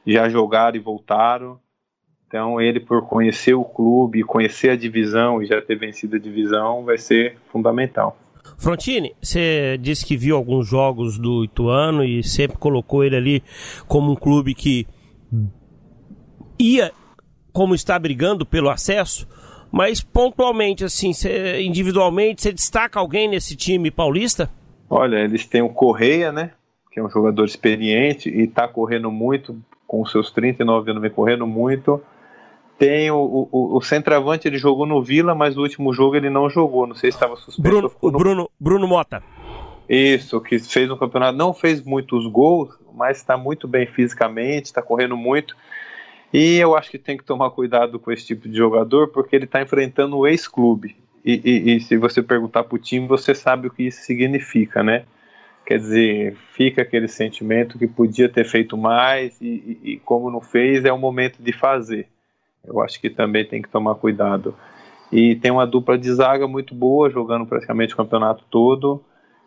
[0.06, 1.58] já jogaram e voltaram.
[2.28, 6.84] Então ele por conhecer o clube, conhecer a divisão e já ter vencido a divisão
[6.84, 8.16] vai ser fundamental.
[8.56, 13.42] Frontini, você disse que viu alguns jogos do Ituano e sempre colocou ele ali
[13.88, 14.86] como um clube que
[16.58, 16.92] ia
[17.52, 19.26] como está brigando pelo acesso.
[19.72, 24.50] Mas pontualmente, assim, cê, individualmente, você destaca alguém nesse time paulista?
[24.88, 26.50] Olha, eles têm o Correia, né?
[26.90, 31.46] Que é um jogador experiente e está correndo muito, com seus 39 anos, vem correndo
[31.46, 32.02] muito.
[32.78, 36.50] Tem o, o, o, centroavante, ele jogou no Vila, mas no último jogo ele não
[36.50, 36.86] jogou.
[36.86, 37.62] Não sei se estava suspenso.
[37.62, 38.18] Bruno, o no...
[38.18, 39.22] Bruno, Bruno Mota.
[39.88, 44.82] Isso, que fez um campeonato, não fez muitos gols, mas está muito bem fisicamente, está
[44.82, 45.56] correndo muito.
[46.32, 49.44] E eu acho que tem que tomar cuidado com esse tipo de jogador, porque ele
[49.44, 50.96] está enfrentando o ex-clube.
[51.24, 54.82] E, e, e, se você perguntar para o time, você sabe o que isso significa,
[54.82, 55.04] né?
[55.64, 60.84] Quer dizer, fica aquele sentimento que podia ter feito mais e, e como não fez,
[60.84, 62.08] é o momento de fazer.
[62.64, 64.56] Eu acho que também tem que tomar cuidado.
[65.12, 69.04] E tem uma dupla de zaga muito boa, jogando praticamente o campeonato todo.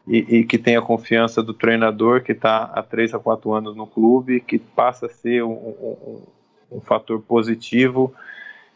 [0.07, 3.75] E, e, que tem a confiança do treinador que está há 3 a 4 anos
[3.75, 6.21] no clube, que passa a ser um, um,
[6.71, 8.13] um fator positivo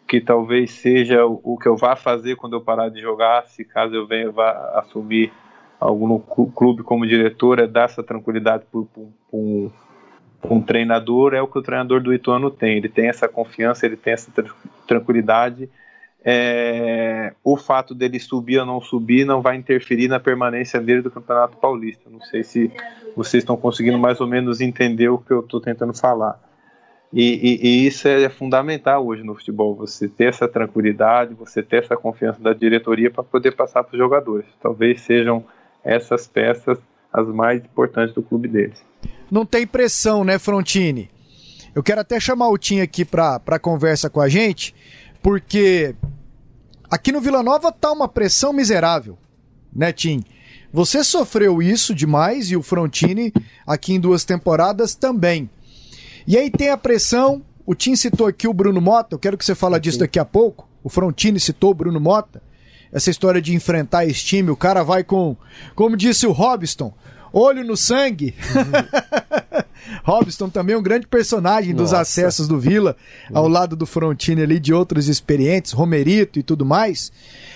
[0.09, 3.93] que talvez seja o, que eu vá fazer quando eu parar de jogar, se caso
[3.93, 5.31] eu venha vá assumir
[5.79, 8.81] algum clube como diretor, é dar essa tranquilidade para
[9.31, 9.69] um,
[10.49, 13.95] um, treinador, é o que o treinador do Ituano tem, ele tem essa confiança, ele
[13.95, 14.31] tem essa
[14.87, 15.69] tranquilidade,
[16.25, 21.11] é, o fato dele subir ou não subir não vai interferir na permanência dele do
[21.11, 22.71] Campeonato Paulista, não sei se
[23.15, 26.48] vocês estão conseguindo mais ou menos entender o que eu estou tentando falar.
[27.11, 31.83] E, e, e, isso é fundamental hoje no futebol, você ter essa tranquilidade, você ter
[31.83, 34.45] essa confiança da diretoria para poder passar para os jogadores.
[34.61, 35.43] Talvez sejam
[35.83, 36.77] essas peças
[37.11, 38.79] as mais importantes do clube deles.
[39.31, 41.09] Não tem pressão, né, Frontini?
[41.73, 44.75] Eu quero até chamar o Tim aqui para conversa com a gente,
[45.21, 45.95] porque
[46.89, 49.17] aqui no Vila Nova tá uma pressão miserável,
[49.73, 50.23] né, Tim?
[50.71, 53.33] Você sofreu isso demais e o Frontini
[53.65, 55.49] aqui em duas temporadas também.
[56.29, 57.41] E aí tem a pressão.
[57.65, 60.25] O Tim citou aqui o Bruno Mota, eu quero que você fale disso daqui a
[60.25, 60.69] pouco.
[60.83, 62.39] O Frontini citou o Bruno Mota.
[62.91, 65.35] Essa história de enfrentar esse time, o cara vai com,
[65.75, 66.93] como disse o Robson,
[67.33, 68.35] olho no sangue.
[70.05, 72.01] Robson também um grande personagem dos Nossa.
[72.01, 72.95] acessos do Vila,
[73.33, 77.11] ao lado do Frontini ali, de outros experientes, Romerito e tudo mais.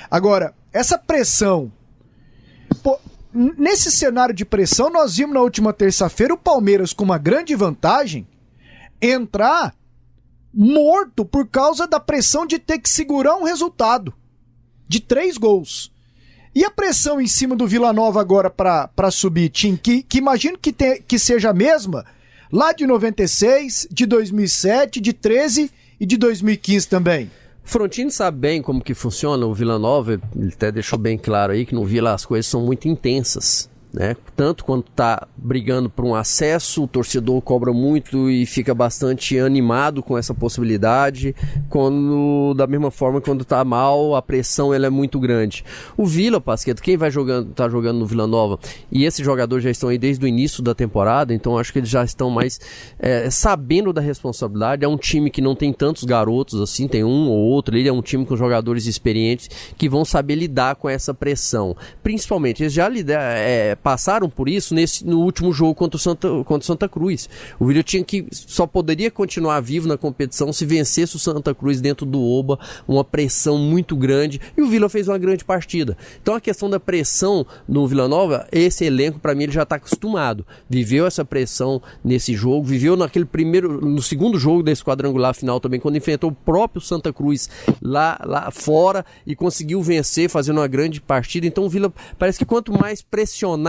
[0.09, 1.71] Agora, essa pressão.
[2.81, 2.99] pô,
[3.31, 8.27] nesse cenário de pressão, nós vimos na última terça-feira o Palmeiras com uma grande vantagem
[9.11, 9.75] entrar
[10.53, 14.13] morto por causa da pressão de ter que segurar um resultado
[14.87, 15.91] de três gols.
[16.55, 20.57] E a pressão em cima do Vila Nova agora para subir, Tim, que, que imagino
[20.57, 22.05] que, te- que seja a mesma
[22.51, 27.31] lá de 96, de 2007, de 13 e de 2015 também.
[27.63, 31.65] Frontini sabe bem como que funciona o Vila Nova, ele até deixou bem claro aí
[31.65, 33.67] que no Vila as coisas são muito intensas.
[33.93, 34.15] Né?
[34.35, 40.01] Tanto quando tá brigando por um acesso, o torcedor cobra muito e fica bastante animado
[40.01, 41.35] com essa possibilidade,
[41.69, 45.63] quando da mesma forma quando tá mal, a pressão ela é muito grande.
[45.95, 48.57] O Vila, Pasqueto, quem vai jogando, tá jogando no Vila Nova,
[48.91, 51.89] e esses jogadores já estão aí desde o início da temporada, então acho que eles
[51.89, 52.59] já estão mais
[52.97, 54.83] é, sabendo da responsabilidade.
[54.83, 57.93] É um time que não tem tantos garotos assim, tem um ou outro, ele é
[57.93, 61.77] um time com jogadores experientes que vão saber lidar com essa pressão.
[62.01, 66.29] Principalmente, eles já lida- é, passaram por isso nesse, no último jogo contra o, Santa,
[66.45, 67.29] contra o Santa Cruz.
[67.59, 71.81] O Vila tinha que só poderia continuar vivo na competição se vencesse o Santa Cruz
[71.81, 75.97] dentro do Oba, uma pressão muito grande, e o Vila fez uma grande partida.
[76.21, 79.75] Então a questão da pressão no Vila Nova, esse elenco para mim ele já está
[79.75, 80.45] acostumado.
[80.69, 85.79] Viveu essa pressão nesse jogo, viveu naquele primeiro, no segundo jogo desse quadrangular final também,
[85.79, 87.49] quando enfrentou o próprio Santa Cruz
[87.81, 91.45] lá, lá fora e conseguiu vencer, fazendo uma grande partida.
[91.45, 93.01] Então o Vila parece que quanto mais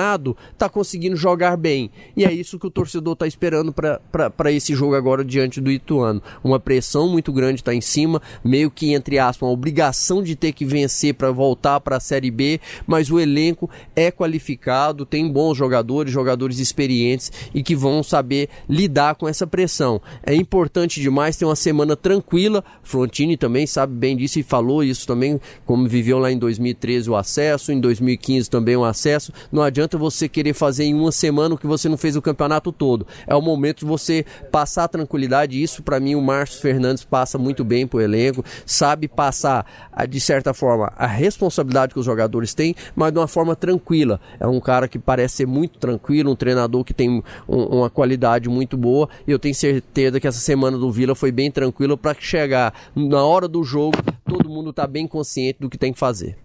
[0.05, 1.91] pressionado, tá conseguindo jogar bem.
[2.17, 6.23] E é isso que o torcedor tá esperando para esse jogo agora diante do Ituano.
[6.43, 10.53] Uma pressão muito grande tá em cima, meio que entre aspas, uma obrigação de ter
[10.53, 15.57] que vencer para voltar para a Série B, mas o elenco é qualificado, tem bons
[15.57, 20.01] jogadores, jogadores experientes e que vão saber lidar com essa pressão.
[20.23, 22.63] É importante demais ter uma semana tranquila.
[22.83, 27.17] Frontini também sabe bem disso e falou isso também, como viveu lá em 2013 o
[27.17, 29.33] acesso, em 2015 também o acesso.
[29.51, 32.73] Não adianta você querer fazer em uma semana o que você não fez o campeonato
[32.73, 33.07] todo.
[33.27, 35.63] É o momento de você passar tranquilidade.
[35.63, 39.67] Isso para mim o Márcio Fernandes passa muito bem pro elenco, sabe passar
[40.09, 44.21] de certa forma a responsabilidade que os jogadores têm, mas de uma forma tranquila.
[44.39, 48.49] É um cara que parece ser muito tranquilo, um treinador que tem um- uma qualidade
[48.49, 49.09] muito boa.
[49.27, 53.25] E eu tenho certeza que essa semana do Vila foi bem tranquila para chegar na
[53.25, 56.37] hora do jogo, todo mundo tá bem consciente do que tem que fazer.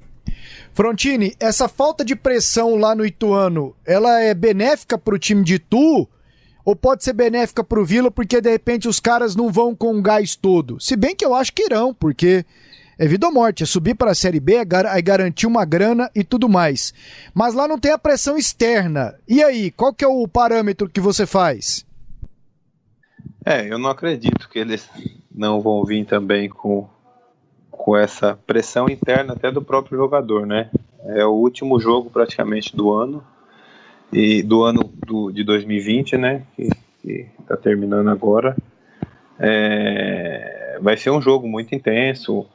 [0.73, 6.07] Frontini, essa falta de pressão lá no Ituano, ela é benéfica pro time de Itu?
[6.63, 10.01] Ou pode ser benéfica pro Vila porque de repente os caras não vão com o
[10.01, 10.79] gás todo?
[10.79, 12.45] Se bem que eu acho que irão, porque
[12.97, 16.21] é vida ou morte, é subir para a Série B, é garantir uma grana e
[16.21, 16.93] tudo mais.
[17.33, 19.15] Mas lá não tem a pressão externa.
[19.27, 21.85] E aí, qual que é o parâmetro que você faz?
[23.45, 24.87] É, eu não acredito que eles
[25.33, 26.89] não vão vir também com,
[27.79, 30.69] com essa pressão interna até do próprio jogador, né?
[31.05, 33.23] É o último jogo praticamente do ano
[34.11, 36.43] e do ano do, de 2020, né?
[36.57, 36.69] Que,
[37.01, 38.53] que tá terminando agora.
[39.39, 42.45] É, vai ser um jogo muito intenso.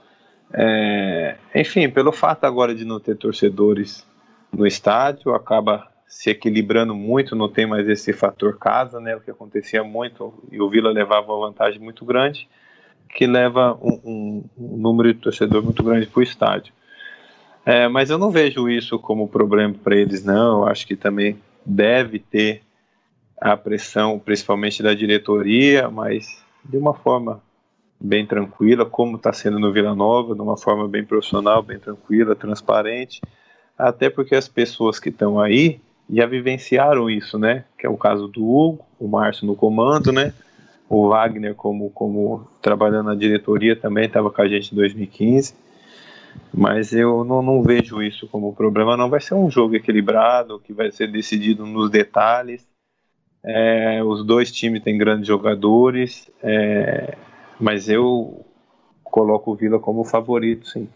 [0.53, 4.07] É, enfim, pelo fato agora de não ter torcedores
[4.53, 9.17] no estádio, acaba se equilibrando muito, não tem mais esse fator casa, né?
[9.17, 12.47] O que acontecia muito, e o Vila levava uma vantagem muito grande,
[13.14, 14.44] que leva um, um-
[14.79, 16.74] número de torcedor muito grande para o estádio.
[17.64, 20.62] É, mas eu não vejo isso como problema para eles, não.
[20.62, 22.62] Eu acho que também deve ter
[23.40, 27.42] a pressão, principalmente da diretoria, mas de uma forma
[28.00, 32.35] bem tranquila, como está sendo no Vila Nova, de uma forma bem profissional, bem tranquila,
[32.37, 33.20] transparente,
[33.79, 37.64] até porque as pessoas que estão aí já vivenciaram isso, né?
[37.79, 40.35] Que é o caso do Hugo, o Márcio no comando, né?
[40.88, 45.55] O Wagner como, como trabalhando na diretoria também estava com a gente em 2015.
[46.53, 49.09] Mas eu não, não vejo isso como problema, não.
[49.09, 52.66] Vai ser um jogo equilibrado, que vai ser decidido nos detalhes.
[53.42, 57.14] É, os dois times têm grandes jogadores, é,
[57.61, 58.44] mas eu
[59.03, 60.88] coloco o Vila como favorito, sim.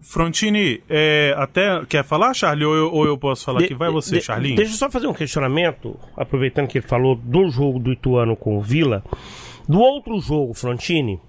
[0.00, 3.74] Frontini, é, até quer falar, Charlie, ou eu, ou eu posso falar aqui?
[3.74, 4.56] Vai você, De- Charlinho.
[4.56, 8.56] Deixa eu só fazer um questionamento, aproveitando que ele falou do jogo do Ituano com
[8.56, 9.04] o Vila.
[9.68, 11.20] Do outro jogo, Frontini,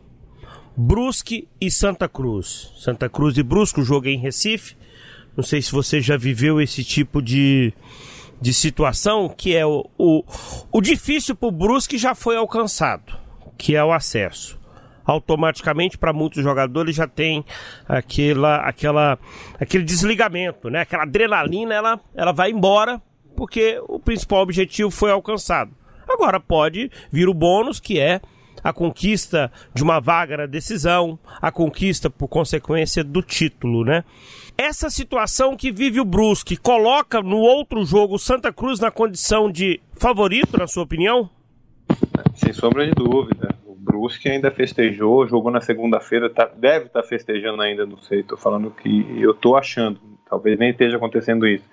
[0.76, 2.72] Brusque e Santa Cruz.
[2.78, 4.76] Santa Cruz e Brusque, o jogo é em Recife.
[5.36, 7.74] Não sei se você já viveu esse tipo de,
[8.42, 10.24] de situação, que é o, o,
[10.72, 13.18] o difícil pro Brusque já foi alcançado,
[13.58, 14.61] que é o acesso
[15.06, 17.44] automaticamente para muitos jogadores já tem
[17.88, 19.20] aquela, aquela,
[19.60, 20.82] aquele desligamento, né?
[20.82, 23.02] Aquela adrenalina, ela, ela vai embora
[23.36, 25.72] porque o principal objetivo foi alcançado.
[26.08, 28.22] Agora pode vir o bônus que é
[28.64, 34.04] a conquista de uma vaga na decisão, a conquista por consequência do título, né?
[34.58, 39.82] Essa situação que vive o Brusque coloca no outro jogo Santa Cruz na condição de
[39.94, 41.30] favorito, na sua opinião?
[42.36, 43.51] Sem sombra de dúvida.
[43.92, 48.22] Brusque ainda festejou, jogou na segunda-feira, tá, deve estar tá festejando ainda, não sei.
[48.22, 50.00] Estou falando que eu estou achando,
[50.30, 51.66] talvez nem esteja acontecendo isso.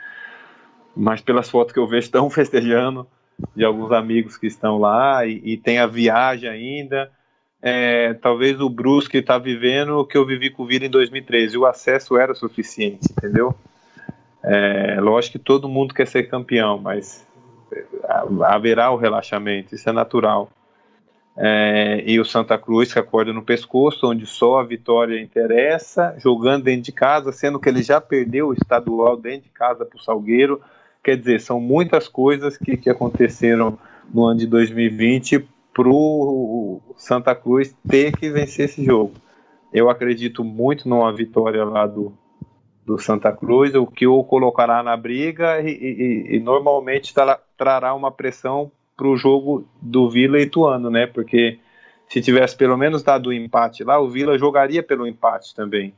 [0.96, 3.07] Mas pelas fotos que eu vejo, estão festejando
[3.54, 7.11] de alguns amigos que estão lá e, e tem a viagem ainda.
[7.62, 11.57] É, talvez o Brusque está vivendo o que eu vivi com o Vila em 2013.
[11.57, 13.54] O acesso era suficiente, entendeu?
[14.42, 17.26] É, lógico que todo mundo quer ser campeão, mas
[18.44, 20.50] haverá o relaxamento, isso é natural.
[21.40, 26.64] É, e o Santa Cruz que acorda no pescoço, onde só a vitória interessa, jogando
[26.64, 30.03] dentro de casa, sendo que ele já perdeu o estadual dentro de casa para o
[30.03, 30.61] Salgueiro.
[31.03, 33.79] Quer dizer, são muitas coisas que, que aconteceram
[34.12, 39.12] no ano de 2020 para o Santa Cruz ter que vencer esse jogo.
[39.72, 42.12] Eu acredito muito numa vitória lá do,
[42.85, 47.94] do Santa Cruz, o que o colocará na briga e, e, e normalmente trará, trará
[47.94, 51.06] uma pressão para o jogo do Vila e Ituano, né?
[51.06, 51.61] Porque
[52.08, 55.94] se tivesse pelo menos dado o um empate lá, o Vila jogaria pelo empate também.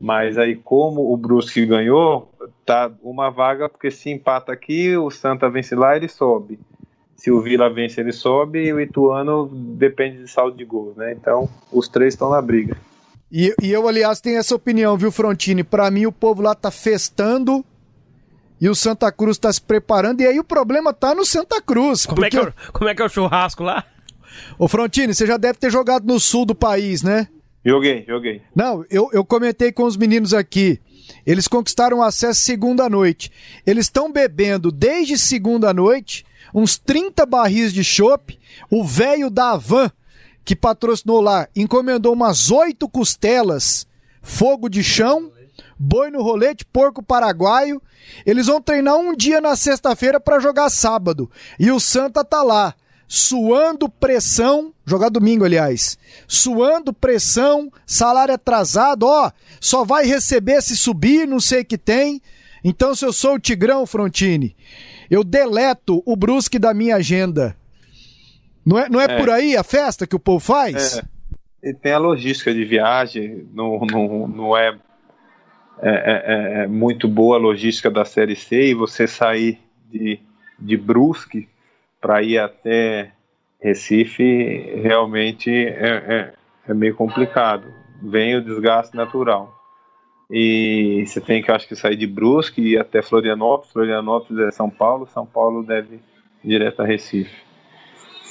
[0.00, 2.32] Mas aí, como o Brusque ganhou,
[2.64, 6.60] tá uma vaga, porque se empata aqui, o Santa vence lá, ele sobe.
[7.16, 11.12] Se o Vila vence, ele sobe, e o Ituano depende de saldo de gols, né?
[11.12, 12.76] Então, os três estão na briga.
[13.32, 15.64] E, e eu, aliás, tenho essa opinião, viu, Frontini?
[15.64, 17.64] Para mim, o povo lá tá festando
[18.60, 22.06] e o Santa Cruz tá se preparando, e aí o problema tá no Santa Cruz.
[22.06, 23.84] Como, é, que é, como é que é o churrasco lá?
[24.58, 27.28] Ô, Frontini, você já deve ter jogado no sul do país, né?
[27.64, 28.42] Joguei, joguei.
[28.54, 30.80] Não, eu, eu comentei com os meninos aqui.
[31.26, 33.30] Eles conquistaram acesso segunda noite.
[33.66, 38.38] Eles estão bebendo desde segunda noite uns 30 barris de chopp.
[38.70, 39.90] O velho da Havan,
[40.44, 43.86] que patrocinou lá, encomendou umas oito costelas,
[44.22, 45.30] fogo de chão,
[45.78, 47.80] boi no rolete, porco paraguaio.
[48.24, 51.30] Eles vão treinar um dia na sexta-feira para jogar sábado.
[51.58, 52.74] E o Santa tá lá
[53.08, 61.26] suando pressão, jogar domingo, aliás, suando pressão, salário atrasado, ó, só vai receber se subir,
[61.26, 62.20] não sei o que tem.
[62.62, 64.54] Então, se eu sou o Tigrão Frontini,
[65.10, 67.56] eu deleto o Brusque da minha agenda.
[68.64, 69.16] Não é, não é, é.
[69.18, 70.98] por aí a festa que o povo faz?
[70.98, 71.02] É.
[71.70, 74.76] E tem a logística de viagem, não, não, não é,
[75.82, 79.58] é, é, é muito boa a logística da Série C e você sair
[79.90, 80.20] de,
[80.58, 81.48] de Brusque
[82.00, 83.12] para ir até
[83.60, 86.32] Recife realmente é, é,
[86.68, 87.64] é, meio complicado.
[88.02, 89.54] Vem o desgaste natural.
[90.30, 93.72] E você tem que, acho que, sair de Brusque e ir até Florianópolis.
[93.72, 95.96] Florianópolis é São Paulo, São Paulo deve
[96.44, 97.48] ir direto a Recife.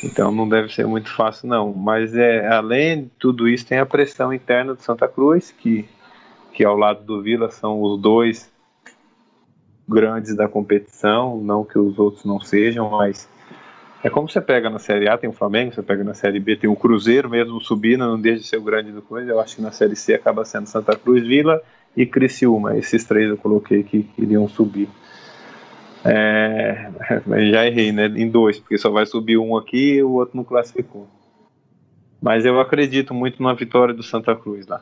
[0.04, 1.74] Então não deve ser muito fácil, não.
[1.74, 5.90] Mas é, além de tudo isso, tem a pressão interna do Santa Cruz, que,
[6.58, 8.52] que ao lado do Vila são os dois
[9.88, 11.40] grandes da competição.
[11.40, 13.30] Não que os outros não sejam, mas
[14.04, 16.56] é como você pega na Série A, tem o Flamengo, você pega na Série B,
[16.56, 19.30] tem o Cruzeiro mesmo subindo, não deixa de ser o grande do coisa.
[19.30, 21.62] Eu acho que na Série C acaba sendo Santa Cruz, Vila
[21.96, 22.76] e Criciúma.
[22.76, 24.90] Esses três eu coloquei que iriam subir.
[26.04, 26.90] É,
[27.52, 28.08] já errei, né?
[28.08, 31.08] Em dois, porque só vai subir um aqui e o outro não classificou.
[32.20, 34.82] Mas eu acredito muito na vitória do Santa Cruz lá.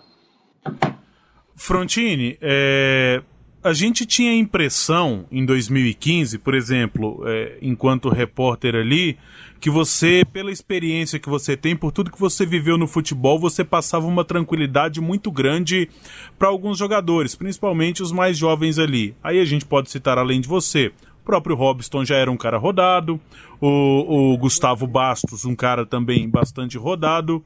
[1.55, 3.21] Frontini, é,
[3.63, 9.17] a gente tinha a impressão em 2015, por exemplo, é, enquanto repórter ali,
[9.59, 13.63] que você, pela experiência que você tem, por tudo que você viveu no futebol, você
[13.63, 15.89] passava uma tranquilidade muito grande
[16.37, 19.15] para alguns jogadores, principalmente os mais jovens ali.
[19.23, 20.91] Aí a gente pode citar além de você.
[21.23, 23.19] O próprio Robson já era um cara rodado,
[23.59, 27.43] o, o Gustavo Bastos, um cara também bastante rodado.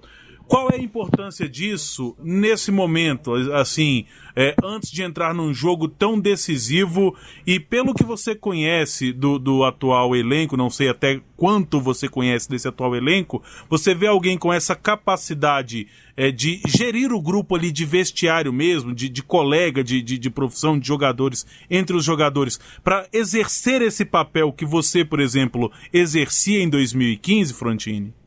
[0.49, 6.19] Qual é a importância disso nesse momento, assim, é, antes de entrar num jogo tão
[6.19, 12.09] decisivo e pelo que você conhece do, do atual elenco, não sei até quanto você
[12.09, 15.85] conhece desse atual elenco, você vê alguém com essa capacidade
[16.17, 20.29] é, de gerir o grupo ali de vestiário mesmo, de, de colega, de, de, de
[20.31, 26.59] profissão, de jogadores, entre os jogadores, para exercer esse papel que você, por exemplo, exercia
[26.59, 28.18] em 2015, Frontini?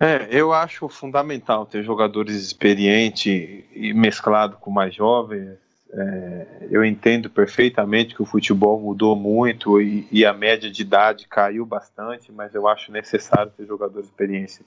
[0.00, 5.58] É, eu acho fundamental ter jogadores experientes e mesclado com mais jovens.
[5.90, 11.26] É, eu entendo perfeitamente que o futebol mudou muito e, e, a média de idade
[11.26, 14.60] caiu bastante, mas eu acho necessário ter jogadores experientes.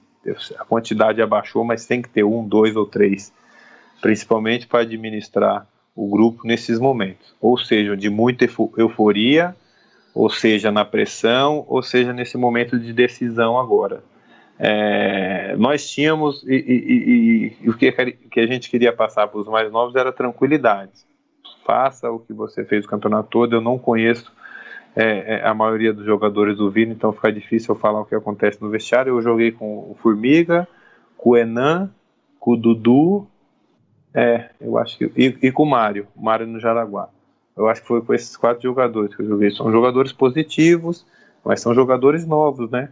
[0.57, 3.31] A quantidade abaixou, mas tem que ter um, dois ou três,
[4.01, 7.33] principalmente para administrar o grupo nesses momentos.
[7.39, 8.45] Ou seja, de muita
[8.77, 9.55] euforia
[10.13, 14.03] ou seja na pressão, ou seja nesse momento de decisão agora.
[14.63, 17.91] É, nós tínhamos, e, e, e, e o que,
[18.29, 20.91] que, a gente queria passar para os mais novos era tranquilidade.
[21.65, 23.55] Faça o que você fez o campeonato todo.
[23.55, 24.31] Eu não conheço
[24.95, 28.13] é, é, a maioria dos jogadores do Vila, então fica difícil eu falar o que
[28.13, 29.17] acontece no vestiário.
[29.17, 30.67] Eu joguei com o Formiga,
[31.17, 31.89] com o Enan,
[32.39, 33.27] com o Dudu,
[34.13, 35.11] é, eu acho que.
[35.15, 37.09] E, e com o Mário, Mário no Jaraguá.
[37.57, 39.49] Eu acho que foi com esses quatro jogadores que eu joguei.
[39.49, 41.03] São jogadores positivos,
[41.43, 42.89] mas são jogadores novos, né?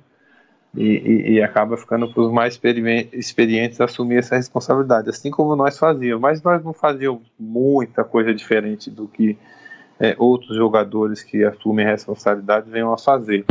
[0.76, 2.60] E, e, e acaba ficando para os mais
[3.12, 6.22] experientes assumir essa responsabilidade, assim como nós fazíamos.
[6.22, 9.36] Mas nós não fazíamos muita coisa diferente do que
[10.00, 13.46] é, outros jogadores que assumem a responsabilidade venham a fazer.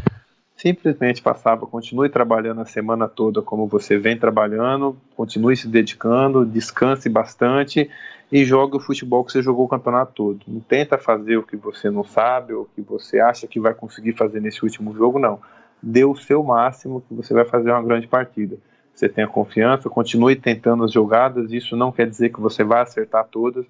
[0.57, 7.09] Simplesmente passava, continue trabalhando a semana toda como você vem trabalhando, continue se dedicando, descanse
[7.09, 7.89] bastante
[8.31, 10.41] e jogue o futebol que você jogou o campeonato todo.
[10.49, 13.73] Não tenta fazer o que você não sabe ou o que você acha que vai
[13.73, 15.39] conseguir fazer nesse último jogo, não.
[15.83, 18.57] Dê o seu máximo que você vai fazer uma grande partida.
[18.95, 23.26] Você tenha confiança, continue tentando as jogadas, isso não quer dizer que você vai acertar
[23.31, 23.64] todas,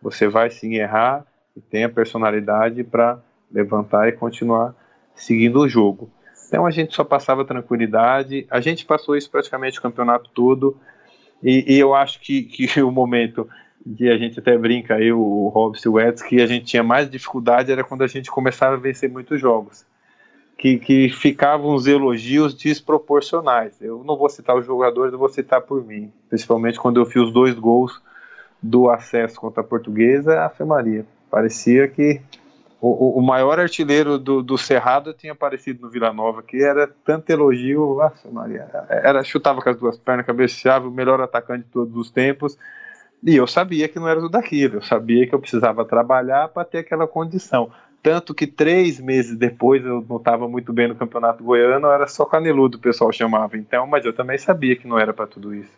[0.00, 1.24] você vai sim errar
[1.56, 3.18] e tenha personalidade para
[3.50, 4.74] levantar e continuar
[5.14, 6.10] seguindo o jogo.
[6.46, 10.76] Então a gente só passava tranquilidade, a gente passou isso praticamente o campeonato todo,
[11.42, 13.48] e, e eu acho que, que o momento
[13.96, 16.82] que a gente até brinca aí, o Robson e o Edson, que a gente tinha
[16.82, 19.86] mais dificuldade era quando a gente começava a vencer muitos jogos.
[20.56, 23.80] Que, que ficavam os elogios desproporcionais.
[23.82, 26.12] Eu não vou citar os jogadores, eu vou citar por mim.
[26.28, 28.00] Principalmente quando eu fiz os dois gols
[28.62, 31.04] do acesso contra a Portuguesa, a Fê Maria.
[31.30, 32.22] Parecia que
[32.86, 37.30] o, o, maior artilheiro do, do Cerrado tinha aparecido no Vila Nova, que era tanto
[37.30, 41.96] elogio, nossa Maria, era, chutava com as duas pernas, cabeceava, o melhor atacante de todos
[41.96, 42.58] os tempos,
[43.22, 46.62] e eu sabia que não era tudo aquilo, eu sabia que eu precisava trabalhar para
[46.62, 47.70] ter aquela condição.
[48.04, 52.26] Tanto que três meses depois eu não estava muito bem no Campeonato Goiano, era só
[52.26, 53.56] caneludo o pessoal chamava.
[53.56, 55.72] Então, mas eu também sabia que não era para tudo isso.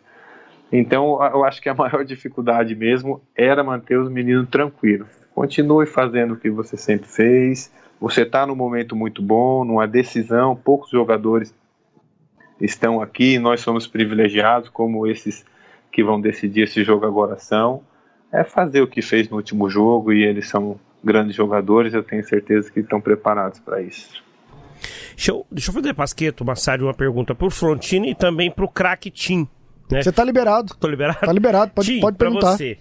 [0.69, 5.07] Então, eu acho que a maior dificuldade mesmo era manter os meninos tranquilos.
[5.33, 7.71] Continue fazendo o que você sempre fez.
[7.97, 10.53] Você está num momento muito bom, numa decisão.
[10.53, 11.55] Poucos jogadores
[12.59, 13.39] estão aqui.
[13.39, 15.45] Nós somos privilegiados, como esses
[15.89, 17.83] que vão decidir esse jogo agora são.
[18.33, 21.93] É fazer o que fez no último jogo e eles são grandes jogadores.
[21.93, 24.23] Eu tenho certeza que estão preparados para isso.
[25.15, 28.65] Deixa eu, deixa eu fazer, Pasqueto, Massari, uma pergunta para o Frontini e também para
[28.65, 29.47] o craque Tim.
[29.89, 30.03] Né?
[30.03, 30.75] Você tá liberado.
[30.75, 31.19] Tô liberado?
[31.19, 32.41] Tá liberado, pode, Tim, pode perguntar.
[32.49, 32.77] Pra você.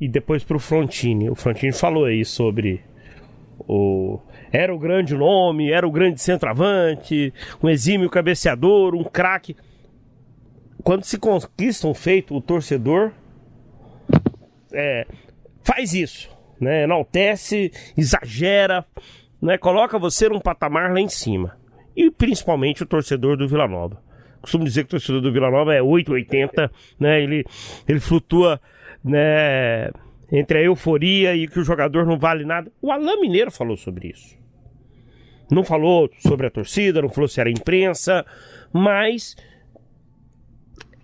[0.00, 1.30] E depois pro Frontini.
[1.30, 2.82] O Frontini falou aí sobre
[3.60, 4.18] o...
[4.50, 7.32] Era o grande nome, era o grande centroavante,
[7.62, 9.54] um exímio cabeceador, um craque.
[10.82, 13.12] Quando se conquista um feito, o torcedor
[14.72, 15.06] é,
[15.62, 16.28] faz isso,
[16.60, 16.84] né?
[16.84, 18.84] Enaltece, exagera,
[19.40, 19.56] né?
[19.58, 21.56] Coloca você num patamar lá em cima.
[21.96, 25.74] E principalmente o torcedor do Vila Nova costumo dizer que o torcedor do Vila Nova
[25.74, 27.22] é 880, né?
[27.22, 27.44] Ele,
[27.86, 28.60] ele flutua,
[29.04, 29.90] né?
[30.32, 32.70] Entre a euforia e que o jogador não vale nada.
[32.80, 34.38] O Alain Mineiro falou sobre isso.
[35.50, 38.24] Não falou sobre a torcida, não falou se era imprensa,
[38.72, 39.36] mas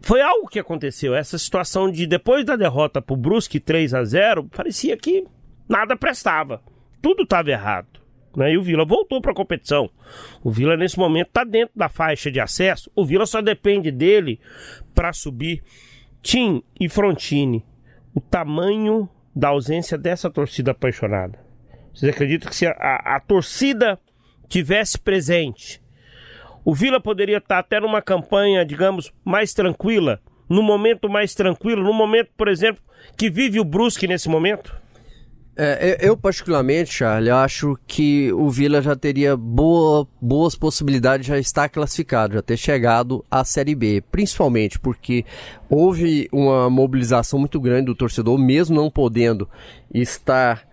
[0.01, 1.17] foi algo que aconteceu.
[1.17, 5.25] Essa situação de depois da derrota pro Brusque 3 a 0 parecia que
[5.69, 6.63] nada prestava.
[7.01, 8.01] Tudo estava errado.
[8.37, 8.53] Né?
[8.53, 9.91] E o Vila voltou para a competição.
[10.43, 12.91] O Vila, nesse momento, está dentro da faixa de acesso.
[12.95, 14.39] O Vila só depende dele
[14.95, 15.63] para subir.
[16.23, 17.65] Tim e Frontini,
[18.13, 21.39] o tamanho da ausência dessa torcida apaixonada.
[21.95, 23.99] Vocês acreditam que se a, a, a torcida
[24.49, 25.81] tivesse presente,
[26.65, 31.83] o Vila poderia estar tá até numa campanha, digamos, mais tranquila, no momento mais tranquilo,
[31.83, 32.83] no momento, por exemplo,
[33.17, 34.77] que vive o Brusque nesse momento?
[35.59, 41.39] É, eu, particularmente, Charlie, acho que o Vila já teria boa, boas possibilidades de já
[41.39, 44.03] estar classificado, já ter chegado à Série B.
[44.13, 45.25] Principalmente porque
[45.71, 49.49] houve uma mobilização muito grande do torcedor, mesmo não podendo
[49.93, 50.67] estar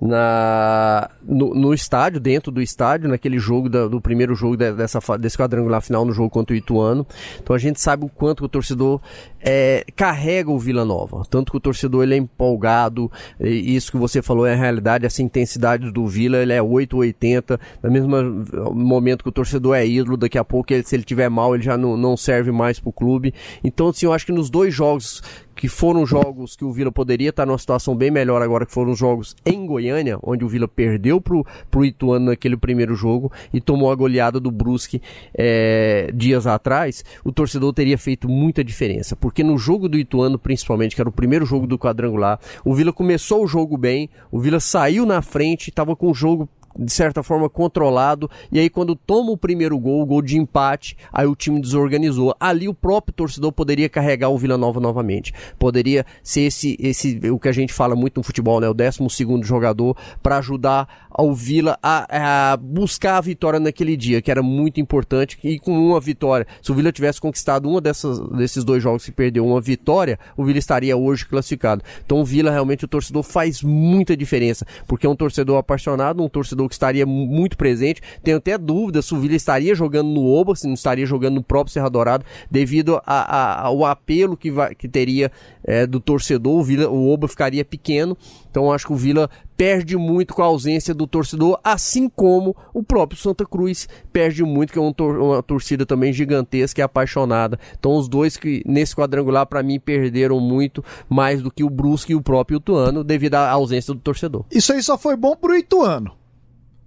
[0.00, 5.36] na, no, no, estádio, dentro do estádio, naquele jogo da, do primeiro jogo dessa, desse
[5.36, 7.06] quadrangular final no jogo contra o Ituano.
[7.42, 9.00] Então a gente sabe o quanto o torcedor
[9.40, 11.22] é, carrega o Vila Nova.
[11.28, 15.22] Tanto que o torcedor ele é empolgado, isso que você falou é a realidade, essa
[15.22, 20.38] intensidade do Vila ele é 880, no mesmo momento que o torcedor é ídolo, daqui
[20.38, 23.34] a pouco ele, se ele tiver mal ele já não, não serve mais pro clube.
[23.62, 25.22] Então assim, eu acho que nos dois jogos
[25.60, 28.94] que foram jogos que o Vila poderia estar numa situação bem melhor agora, que foram
[28.96, 33.92] jogos em Goiânia, onde o Vila perdeu pro, pro Ituano naquele primeiro jogo e tomou
[33.92, 35.02] a goleada do Brusque
[35.34, 40.94] é, dias atrás, o torcedor teria feito muita diferença, porque no jogo do Ituano, principalmente,
[40.94, 44.60] que era o primeiro jogo do quadrangular, o Vila começou o jogo bem, o Vila
[44.60, 46.48] saiu na frente, estava com o jogo
[46.80, 48.30] de certa forma controlado.
[48.50, 52.34] E aí, quando toma o primeiro gol, o gol de empate, aí o time desorganizou.
[52.40, 55.32] Ali o próprio torcedor poderia carregar o Vila Nova novamente.
[55.58, 58.68] Poderia ser esse, esse o que a gente fala muito no futebol, né?
[58.68, 64.22] O 12 segundo jogador para ajudar ao Vila a, a, buscar a vitória naquele dia,
[64.22, 65.38] que era muito importante.
[65.44, 69.12] E com uma vitória, se o Vila tivesse conquistado uma dessas, desses dois jogos que
[69.12, 71.82] perdeu, uma vitória, o Vila estaria hoje classificado.
[72.04, 76.28] Então o Vila realmente o torcedor faz muita diferença, porque é um torcedor apaixonado, um
[76.28, 78.00] torcedor que estaria muito presente.
[78.22, 81.42] Tenho até dúvida se o Vila estaria jogando no Oba, se não estaria jogando no
[81.42, 85.30] próprio Serra Dourada, devido a, a, ao apelo que, vai, que teria
[85.64, 88.16] é, do torcedor, o, Vila, o Oba ficaria pequeno.
[88.50, 89.28] Então acho que o Vila
[89.60, 94.72] perde muito com a ausência do torcedor, assim como o próprio Santa Cruz perde muito,
[94.72, 94.90] que é um
[95.20, 97.60] uma torcida também gigantesca e apaixonada.
[97.78, 102.12] Então os dois que nesse quadrangular para mim perderam muito mais do que o Brusque
[102.12, 104.46] e o próprio Ituano devido à ausência do torcedor.
[104.50, 106.12] Isso aí só foi bom pro Ituano.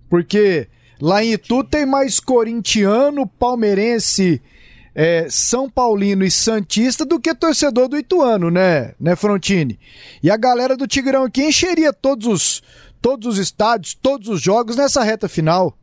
[0.10, 0.68] Porque
[1.00, 4.42] lá em Itu tem mais corintiano, palmeirense,
[4.96, 9.80] é, São Paulino e Santista do que torcedor do Ituano, né, né, Frontini?
[10.22, 12.64] E a galera do Tigrão aqui encheria todos os,
[13.02, 15.76] todos os estádios, todos os jogos nessa reta final.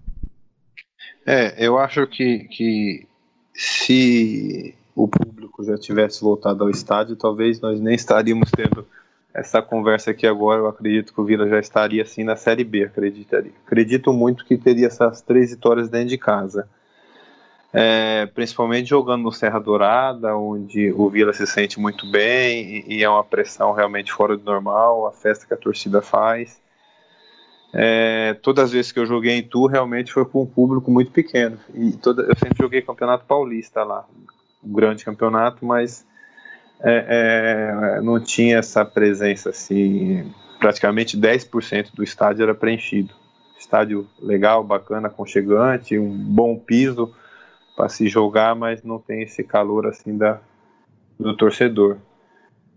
[1.26, 3.06] É, eu acho que, que
[3.54, 8.86] se o público já tivesse voltado ao estádio, talvez nós nem estaríamos tendo
[9.32, 10.61] essa conversa aqui agora.
[10.61, 13.52] Eu acredito que o Vila já estaria assim na Série B, acreditaria.
[13.66, 16.68] Acredito muito que teria essas três vitórias dentro de casa
[17.72, 23.04] é, principalmente jogando no Serra Dourada, onde o Vila se sente muito bem e, e,
[23.04, 26.60] é uma pressão realmente fora do normal, a festa que a torcida faz.
[27.72, 31.12] É, todas as vezes que eu joguei em Tu, realmente foi com um público muito
[31.12, 31.58] pequeno.
[31.72, 34.04] E toda, eu sempre joguei Campeonato Paulista lá,
[34.64, 36.04] um grande campeonato, mas
[36.80, 40.28] é, é não tinha essa presença assim.
[40.58, 43.14] Praticamente 10% do estádio era preenchido.
[43.56, 47.14] Estádio legal, bacana, aconchegante, um bom piso
[47.81, 50.39] para se jogar, mas não tem esse calor assim da,
[51.18, 51.97] do torcedor.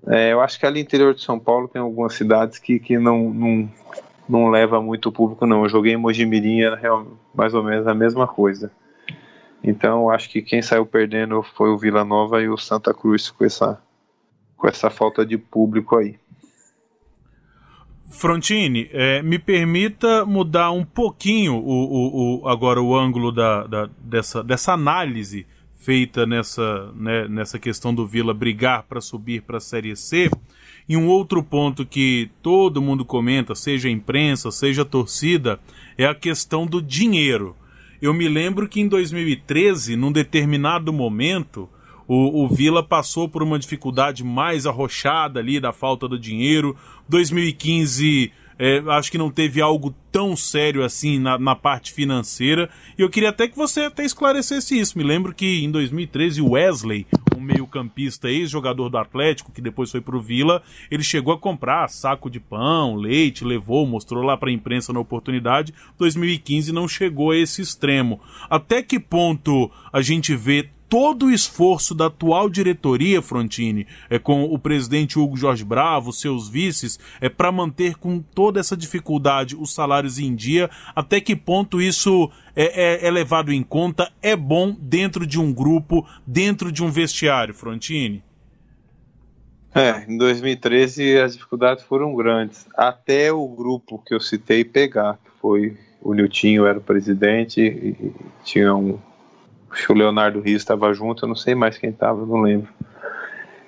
[0.08, 3.30] É, eu acho que ali interior de São Paulo tem algumas cidades que, que não,
[3.30, 3.70] não,
[4.30, 5.64] não leva muito público, não.
[5.64, 8.72] Eu joguei em Mojimirim, era real, mais ou menos a mesma coisa.
[9.62, 13.30] Então, eu acho que quem saiu perdendo foi o Vila Nova e o Santa Cruz
[13.30, 13.82] com essa,
[14.56, 16.18] com essa falta de público aí.
[18.10, 23.90] Frontini, é, me permita mudar um pouquinho o, o, o agora o ângulo da, da,
[24.00, 25.46] dessa, dessa análise
[25.84, 30.30] feita nessa, né, nessa questão do Vila brigar para subir para a Série C.
[30.88, 35.60] E um outro ponto que todo mundo comenta, seja a imprensa, seja a torcida,
[35.98, 37.56] é a questão do dinheiro.
[38.02, 41.70] Eu me lembro que em 2013, num determinado momento,
[42.08, 46.76] o, o Vila passou por uma dificuldade mais arrochada ali da falta do dinheiro.
[47.08, 52.70] 2015 é, acho que não teve algo tão sério assim na, na, parte financeira.
[52.98, 54.98] E eu queria até que você até esclarecesse isso.
[54.98, 60.02] Me lembro que em 2013 o Wesley, um meio-campista ex-jogador do Atlético, que depois foi
[60.02, 64.94] pro Vila, ele chegou a comprar saco de pão, leite, levou, mostrou lá pra imprensa
[64.94, 65.74] na oportunidade.
[65.98, 68.22] 2015 não chegou a esse extremo.
[68.50, 74.44] Até que ponto a gente vê todo o esforço da atual diretoria, Frontini, é, com
[74.44, 79.74] o presidente Hugo Jorge Bravo, seus vices, é para manter com toda essa dificuldade os
[79.74, 84.72] salários em dia, até que ponto isso é, é, é levado em conta, é bom
[84.80, 88.24] dentro de um grupo, dentro de um vestiário, Frontini?
[89.74, 95.32] É, em 2013 as dificuldades foram grandes, até o grupo que eu citei pegar, que
[95.42, 98.14] foi o Niltinho era o presidente e
[98.44, 99.00] tinha um
[99.74, 102.70] Que o Leonardo Rios estava junto, eu não sei mais quem estava, não lembro.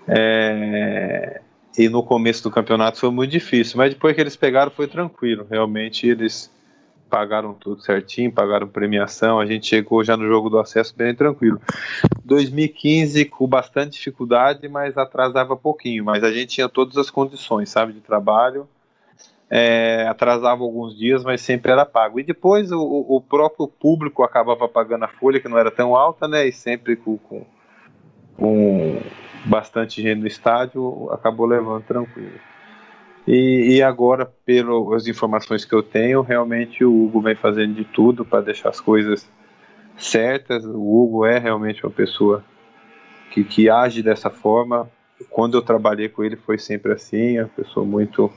[0.08, 1.42] É,
[1.78, 5.46] e no começo do campeonato foi muito difícil, mas depois que eles pegaram foi tranquilo.
[5.50, 6.52] Realmente eles
[7.10, 9.40] pagaram tudo certinho, pagaram premiação.
[9.40, 11.60] A gente chegou já no jogo do acesso bem tranquilo.
[12.24, 16.06] 2015 com bastante dificuldade, mas atrasava pouquinho.
[16.06, 18.68] Mas a gente tinha todas as condições, sabe, de trabalho
[19.50, 22.20] é, atrasava alguns dias, mas sempre era pago.
[22.20, 26.28] E depois o, o, próprio público acabava pagando a folha, que não era tão alta,
[26.28, 26.48] né?
[26.48, 27.46] E sempre com, com,
[28.36, 29.02] com
[29.46, 32.40] bastante gente no estádio, acabou levando tranquilo.
[33.28, 38.24] E, e agora, pelas informações que eu tenho, realmente o Hugo vem fazendo de tudo
[38.24, 39.28] para deixar as coisas
[39.98, 40.64] certas.
[40.66, 42.44] O Hugo é realmente uma pessoa
[43.32, 44.90] que, que age dessa forma.
[45.30, 48.32] Quando eu trabalhei com ele foi sempre assim, uma pessoa muito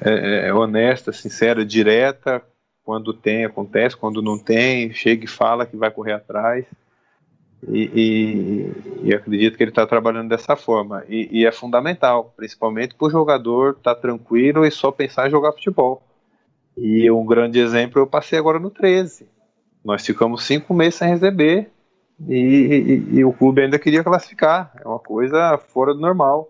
[0.00, 2.42] é, é, é, honesta, sincera, direta.
[2.82, 3.96] Quando tem, acontece.
[3.96, 6.64] Quando não tem, chega e fala que vai correr atrás.
[7.68, 7.90] E,
[9.02, 11.04] e, e acredito que ele está trabalhando dessa forma.
[11.08, 15.30] E, e é fundamental, principalmente para o jogador estar tá tranquilo e só pensar em
[15.30, 16.02] jogar futebol.
[16.76, 19.28] E um grande exemplo eu passei agora no 13.
[19.84, 21.70] Nós ficamos cinco meses sem receber
[22.28, 24.72] e, e, e o clube ainda queria classificar.
[24.82, 26.49] É uma coisa fora do normal.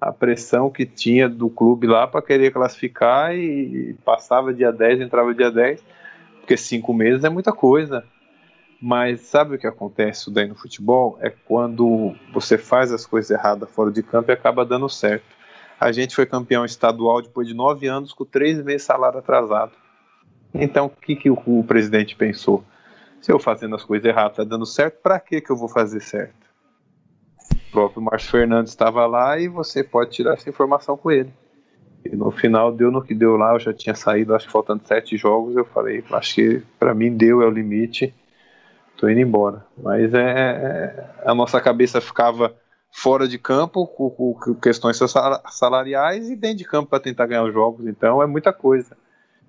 [0.00, 5.34] A pressão que tinha do clube lá para querer classificar e, passava dia 10, entrava
[5.34, 5.82] dia 10,
[6.38, 8.04] porque cinco meses é muita coisa.
[8.80, 11.18] Mas sabe o que acontece daí no futebol?
[11.20, 15.26] É quando você faz as coisas erradas fora de campo e acaba dando certo.
[15.80, 19.72] A gente foi campeão estadual depois de nove anos com três meses salário atrasado.
[20.54, 22.64] Então, o que, que o, o presidente pensou?
[23.20, 26.00] Se eu fazendo as coisas erradas está dando certo, para que, que eu vou fazer
[26.00, 26.47] certo?
[27.68, 31.32] O próprio Márcio Fernandes estava lá e você pode tirar essa informação com ele.
[32.04, 34.82] E no final deu no que deu lá, eu já tinha saído, acho que faltando
[34.86, 38.14] sete jogos, eu falei, acho que para mim deu, é o limite
[38.98, 39.64] tô indo embora.
[39.80, 42.54] Mas é, é, a nossa cabeça ficava
[42.90, 44.98] fora de campo com, com questões
[45.50, 47.86] salariais e dentro de campo para tentar ganhar os jogos.
[47.86, 48.96] Então é muita coisa.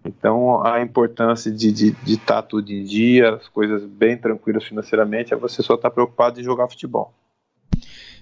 [0.06, 4.64] Então a importância de estar de, de tá tudo em dia, as coisas bem tranquilas
[4.64, 7.14] financeiramente, é você só estar tá preocupado em jogar futebol.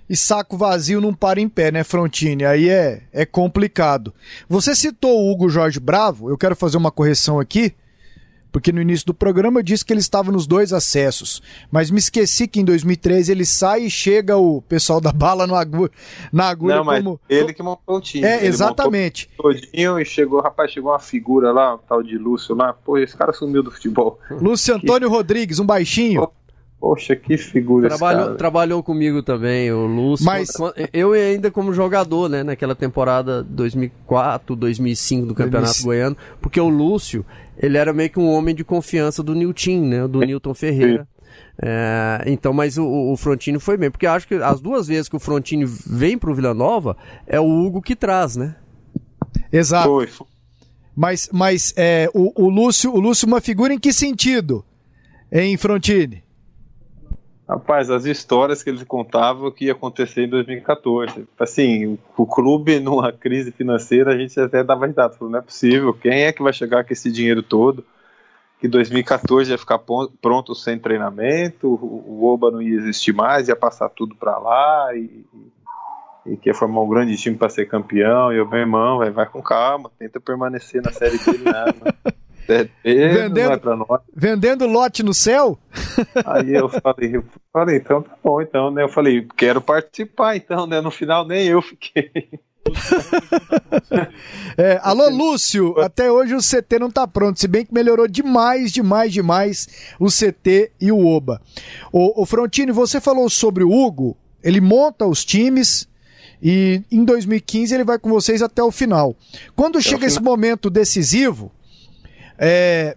[0.10, 2.45] E saco vazio não para em pé, né, Frontini?
[2.45, 4.14] Aí é, é complicado.
[4.47, 7.76] Você citou o Hugo Jorge Bravo, eu quero fazer uma correção aqui
[8.58, 11.41] porque no início do programa eu disse que ele estava nos dois acessos,
[11.72, 15.55] mas me esqueci que em 2013 ele sai e chega o pessoal da bala no
[15.55, 15.89] agu
[16.34, 17.20] na agulha Não, mas como...
[17.30, 18.26] ele que montou o time.
[18.26, 19.30] É, ele exatamente.
[19.38, 23.16] Todinho e chegou, rapaz, chegou uma figura lá, um tal de Lúcio lá, pô, esse
[23.16, 24.20] cara sumiu do futebol.
[24.32, 25.08] Lúcio Antônio.
[25.08, 26.28] Rodrigues, um baixinho.
[26.80, 30.26] Poxa, que figura trabalhou, trabalhou comigo também, o Lúcio.
[30.26, 30.50] Mas...
[30.94, 37.26] Eu ainda como jogador, né, naquela temporada 2004, 2005 do Campeonato Goiano, porque o Lúcio,
[37.58, 40.08] ele era meio que um homem de confiança do Nilton, né?
[40.08, 41.08] Do Newton Ferreira.
[41.60, 45.16] É, então, mas o, o Frontini foi bem, porque acho que as duas vezes que
[45.16, 48.56] o Frontini vem pro Vila Nova, é o Hugo que traz, né?
[49.52, 49.88] Exato.
[49.88, 50.08] Foi.
[50.96, 54.64] Mas, mas é, o, o, Lúcio, o Lúcio, uma figura em que sentido?
[55.32, 56.24] Em Frontini?
[57.48, 61.26] Rapaz, as histórias que ele contava que ia acontecer em 2014.
[61.39, 65.14] Assim, o clube numa crise financeira, a gente até dava risada.
[65.14, 67.86] Falou, não é possível, quem é que vai chegar com esse dinheiro todo?
[68.60, 69.80] Que 2014 ia ficar
[70.22, 75.26] pronto sem treinamento, o Oba não ia existir mais, ia passar tudo para lá e,
[76.26, 78.34] e que ia formar um grande time para ser campeão.
[78.34, 81.95] E eu, meu irmão, vai, vai com calma, tenta permanecer na Série B, nada.
[82.50, 85.60] É, vendendo, é vendendo lote no céu?
[86.26, 88.84] Aí eu falei, eu falei, então tá bom, então, né?
[88.84, 90.80] Eu falei, quero participar, então, né?
[90.80, 92.10] No final nem eu fiquei.
[94.58, 98.72] é, alô, Lúcio, até hoje o CT não tá pronto, se bem que melhorou demais,
[98.72, 99.68] demais, demais
[100.00, 101.41] o CT e o Oba.
[101.91, 105.88] O, o Frontini, você falou sobre o Hugo, ele monta os times
[106.41, 109.16] e em 2015 ele vai com vocês até o final.
[109.56, 111.52] Quando até chega esse momento decisivo,
[112.38, 112.96] é,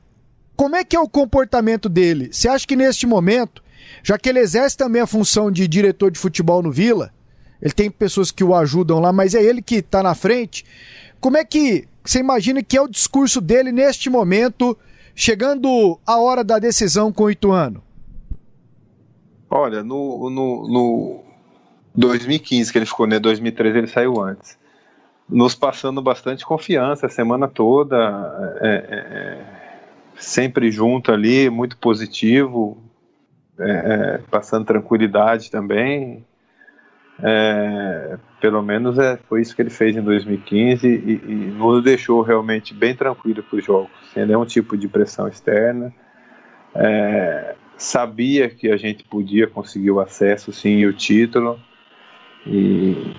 [0.57, 2.29] como é que é o comportamento dele?
[2.33, 3.63] Você acha que neste momento,
[4.03, 7.13] já que ele exerce também a função de diretor de futebol no Vila,
[7.63, 10.65] ele tem pessoas que o ajudam lá, mas é ele que está na frente.
[11.21, 14.77] Como é que você imagina que é o discurso dele neste momento,
[15.15, 17.83] chegando a hora da decisão com o Ituano?
[19.51, 21.21] Olha, no, no, no
[21.95, 23.19] 2015 que ele ficou, né?
[23.19, 24.60] 2013 ele saiu antes
[25.31, 27.97] nos passando bastante confiança a semana toda,
[28.61, 29.47] é, é, é
[30.17, 32.83] sempre junto ali, muito positivo,
[33.59, 36.25] é, passando tranquilidade também.
[38.41, 42.73] Pelo menos é, foi isso que ele fez em 2015 e, e nos deixou realmente
[42.73, 45.93] bem tranquilo para os jogos, sem nenhum tipo de pressão externa.
[47.77, 51.61] sabia que a gente podia conseguir o acesso, sim, e o título.
[52.47, 53.15] E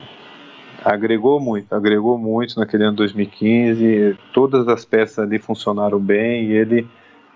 [0.83, 4.17] agregou muito, agregou muito naquele ano 2015.
[4.33, 6.87] Todas as peças ali funcionaram bem e ele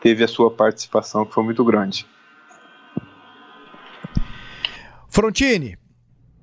[0.01, 2.05] teve a sua participação que foi muito grande.
[5.07, 5.77] Frontini,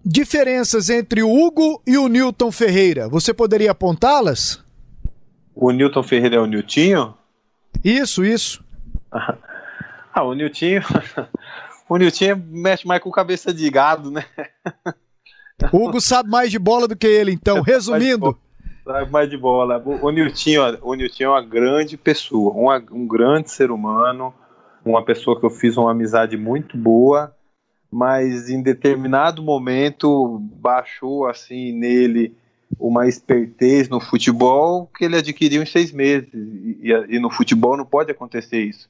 [0.05, 4.65] diferenças entre o Hugo e o Newton Ferreira, você poderia apontá-las?
[5.55, 7.15] O Newton Ferreira é o Niltinho?
[7.85, 8.65] Isso, isso.
[9.13, 10.81] ah, o Niltinho.
[11.89, 14.25] o Niltinho mexe mais com cabeça de gado, né?
[15.73, 17.61] Hugo sabe mais de bola do que ele, então.
[17.63, 18.37] Resumindo.
[18.85, 19.83] Sabe mais de bola.
[19.85, 24.35] O, Niltinho, o Niltinho é uma grande pessoa, um, um grande ser humano,
[24.85, 27.35] uma pessoa que eu fiz uma amizade muito boa,
[27.91, 32.35] mas em determinado momento baixou assim nele
[32.79, 36.29] uma espertez no futebol que ele adquiriu em seis meses.
[36.33, 38.89] E, e, no futebol não pode acontecer isso.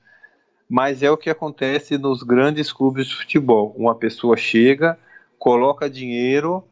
[0.69, 3.75] Mas é o que acontece nos grandes clubes de futebol.
[3.77, 4.99] Uma pessoa chega,
[5.43, 6.63] coloca dinheiro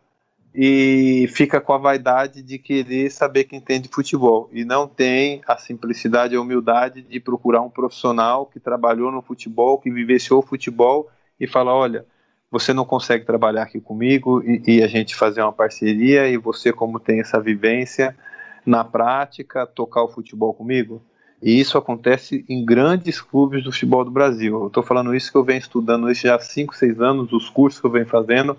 [0.55, 4.49] e fica com a vaidade de querer saber quem entende futebol.
[4.53, 9.23] E não tem a simplicidade e a humildade de procurar um profissional que trabalhou no
[9.23, 11.11] futebol, que vivenciou o futebol
[11.41, 12.07] e fala, olha,
[12.49, 16.73] você não consegue trabalhar aqui comigo e, e, a gente fazer uma parceria e você
[16.73, 18.17] como tem essa vivência
[18.65, 21.03] na prática tocar o futebol comigo
[21.43, 24.61] e isso acontece em grandes clubes do futebol do Brasil.
[24.61, 27.49] Eu estou falando isso que eu venho estudando isso já há 5, 6 anos, os
[27.49, 28.59] cursos que eu venho fazendo.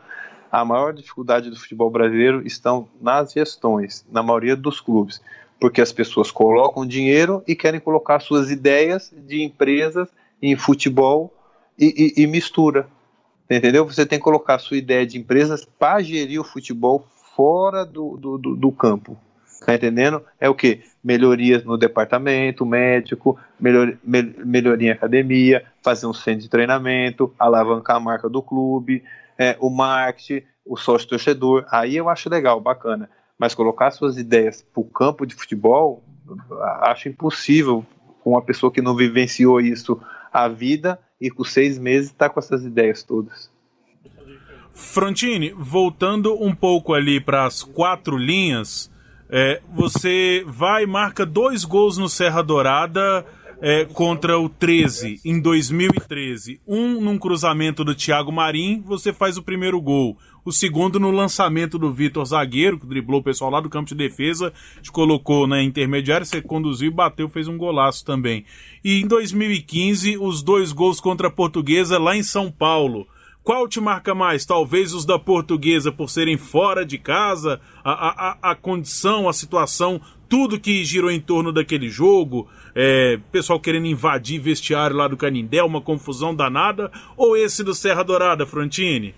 [0.51, 5.21] A maior dificuldade do futebol brasileiro estão nas gestões, na maioria dos clubes,
[5.59, 10.09] porque as pessoas colocam dinheiro e querem colocar suas ideias de empresas
[10.41, 11.31] em futebol
[11.77, 12.87] e, e, e mistura.
[13.49, 13.85] Entendeu?
[13.85, 17.05] Você tem que colocar sua ideia de empresas para gerir o futebol
[17.35, 19.17] fora do, do, do, do campo.
[19.63, 20.23] Tá entendendo?
[20.39, 20.81] É o que?
[21.03, 27.97] Melhorias no departamento médico, melhor, me, melhoria em academia, fazer um centro de treinamento, alavancar
[27.97, 29.03] a marca do clube,
[29.37, 31.65] é, o marketing, o sócio torcedor.
[31.69, 33.07] Aí eu acho legal, bacana.
[33.37, 36.03] Mas colocar suas ideias para o campo de futebol,
[36.81, 37.85] acho impossível
[38.23, 40.01] com uma pessoa que não vivenciou isso
[40.33, 43.51] a vida e com seis meses está com essas ideias todas.
[44.71, 48.91] Frontini, voltando um pouco ali para as quatro linhas,
[49.31, 53.25] é, você vai e marca dois gols no Serra Dourada
[53.61, 56.59] é, contra o 13 em 2013.
[56.67, 60.17] Um num cruzamento do Thiago Marim, você faz o primeiro gol.
[60.43, 63.95] O segundo no lançamento do Vitor Zagueiro, que driblou o pessoal lá do campo de
[63.95, 64.51] defesa,
[64.81, 68.43] te colocou na intermediária, você conduziu, bateu, fez um golaço também.
[68.83, 73.07] E em 2015, os dois gols contra a Portuguesa lá em São Paulo.
[73.43, 74.45] Qual te marca mais?
[74.45, 79.99] Talvez os da portuguesa por serem fora de casa, a, a, a condição, a situação,
[80.29, 85.63] tudo que girou em torno daquele jogo, é, pessoal querendo invadir vestiário lá do Canindé,
[85.63, 89.15] uma confusão danada, ou esse do Serra Dourada, Frontini?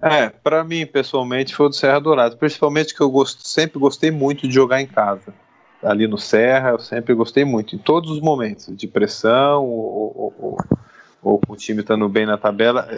[0.00, 4.46] É, para mim, pessoalmente, foi o do Serra Dourada, principalmente que eu sempre gostei muito
[4.46, 5.34] de jogar em casa.
[5.82, 10.34] Ali no Serra, eu sempre gostei muito, em todos os momentos, de pressão, ou, ou,
[10.38, 10.56] ou,
[11.20, 12.88] ou o time estando bem na tabela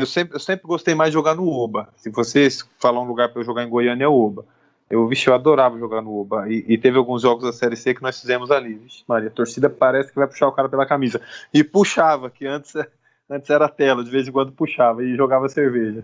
[0.00, 1.88] eu sempre, eu sempre gostei mais de jogar no Oba.
[1.96, 4.44] Se vocês falar um lugar para eu jogar em Goiânia, é o Oba.
[4.90, 6.48] Eu, vixe, eu adorava jogar no Oba.
[6.48, 8.74] E, e, teve alguns jogos da Série C que nós fizemos ali.
[8.74, 11.20] Vixe, Maria, a torcida parece que vai puxar o cara pela camisa.
[11.52, 12.72] E puxava, que antes,
[13.28, 16.02] antes era tela, de vez em quando puxava e jogava cerveja.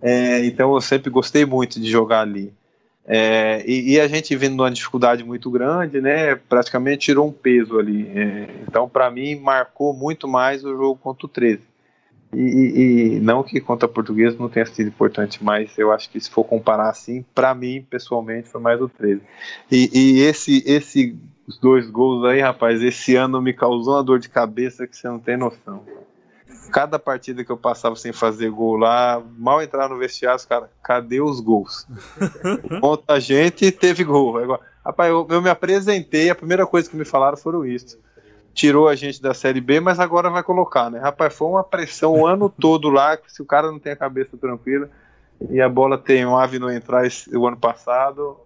[0.00, 2.52] É, então eu sempre gostei muito de jogar ali.
[3.04, 6.36] É, e, e, a gente vindo numa dificuldade muito grande, né?
[6.36, 8.08] Praticamente tirou um peso ali.
[8.14, 11.71] É, então, para mim, marcou muito mais o jogo contra o 13.
[12.34, 16.30] E, e, não que contra português não tenha sido importante, mas eu acho que se
[16.30, 19.20] for comparar assim, para mim, pessoalmente, foi mais o 13.
[19.70, 21.14] E, e esse, esse,
[21.46, 25.06] os dois gols aí, rapaz, esse ano me causou uma dor de cabeça que você
[25.08, 25.84] não tem noção.
[26.72, 30.70] Cada partida que eu passava sem fazer gol lá, mal entrar no vestiário, os caras,
[30.82, 31.86] cadê os gols?
[32.80, 34.38] Conta a gente teve gol.
[34.38, 37.98] Agora, rapaz, eu, eu me apresentei, a primeira coisa que me falaram foram isso
[38.54, 40.98] tirou a gente da Série B, mas agora vai colocar, né?
[40.98, 44.36] Rapaz, foi uma pressão o ano todo lá, se o cara não tem a cabeça
[44.36, 44.88] tranquila
[45.50, 48.36] e a bola tem um ave no entrar esse, o ano passado,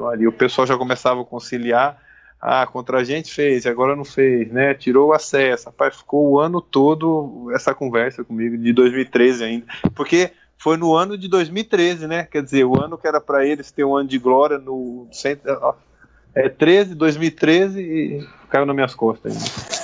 [0.00, 2.00] Maria, o pessoal já começava a conciliar,
[2.40, 4.72] ah, contra a gente fez, agora não fez, né?
[4.72, 10.32] Tirou o acesso, rapaz, ficou o ano todo essa conversa comigo, de 2013 ainda, porque
[10.56, 12.24] foi no ano de 2013, né?
[12.24, 15.50] Quer dizer, o ano que era para eles ter um ano de glória no centro,
[16.34, 19.80] é 13, 2013 e caiu nas minhas costas ainda.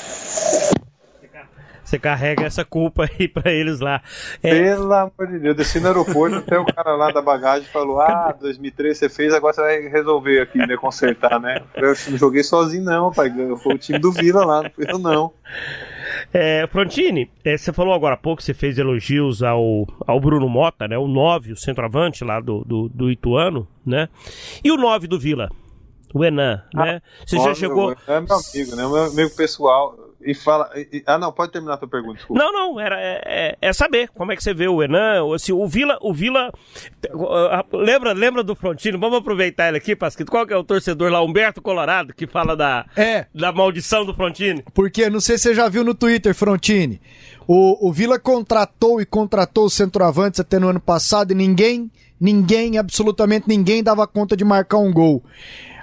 [1.86, 4.03] Você carrega essa culpa aí pra eles lá.
[4.42, 4.51] É...
[4.51, 8.01] Pelo amor de Deus, eu desci no aeroporto, até o cara lá da bagagem falou:
[8.01, 10.76] Ah, 2013 você fez, agora você vai resolver aqui, né?
[10.76, 11.62] Consertar, né?
[11.76, 13.32] Eu não joguei sozinho, não, pai.
[13.62, 15.32] Foi o time do Vila lá, não fui eu, não.
[16.34, 20.88] É, Frontini, é, você falou agora há pouco, você fez elogios ao, ao Bruno Mota,
[20.88, 20.99] né?
[20.99, 24.09] O 9, o centroavante lá do, do, do Ituano, né?
[24.64, 25.51] E o 9 do Vila?
[26.17, 27.03] O Enan, ah, né?
[27.27, 27.95] Você já chegou.
[28.07, 28.87] É meu amigo, né?
[28.87, 30.07] Meu amigo pessoal.
[30.27, 30.69] E fala.
[30.75, 32.43] E, ah, não, pode terminar a tua pergunta, desculpa.
[32.43, 35.23] Não, não, era, é, é, é saber como é que você vê o Enan.
[35.35, 35.99] Assim, o Vila.
[36.01, 36.51] O Vila
[37.73, 38.99] lembra, lembra do Frontino?
[38.99, 40.31] Vamos aproveitar ele aqui, Pasquito.
[40.31, 41.23] Qual que é o torcedor lá?
[41.23, 43.27] Humberto Colorado, que fala da, é.
[43.33, 44.64] da maldição do Frontini.
[44.75, 47.01] Porque, não sei se você já viu no Twitter, Frontini.
[47.47, 51.89] O, o Vila contratou e contratou os centroavantes até no ano passado e ninguém,
[52.21, 55.23] ninguém, absolutamente ninguém dava conta de marcar um gol.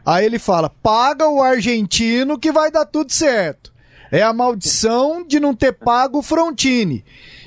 [0.05, 3.71] Aí ele fala: paga o argentino que vai dar tudo certo.
[4.11, 7.03] É a maldição de não ter pago o Frontini.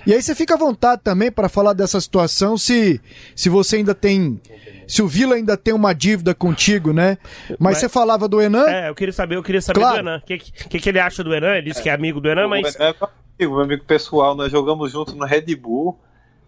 [0.07, 3.01] E aí você fica à vontade também para falar dessa situação, se,
[3.35, 4.41] se você ainda tem.
[4.87, 7.19] Se o Vila ainda tem uma dívida contigo, né?
[7.51, 8.69] Mas, mas você falava do Enan?
[8.69, 9.97] É, eu queria saber, eu queria saber claro.
[9.97, 10.19] do Enan.
[10.19, 11.57] O que, que, que, ele acha do Enan?
[11.57, 12.77] Ele disse que é amigo do Enan, mas.
[12.79, 12.95] É
[13.41, 15.99] meu amigo pessoal, nós jogamos junto no Red Bull.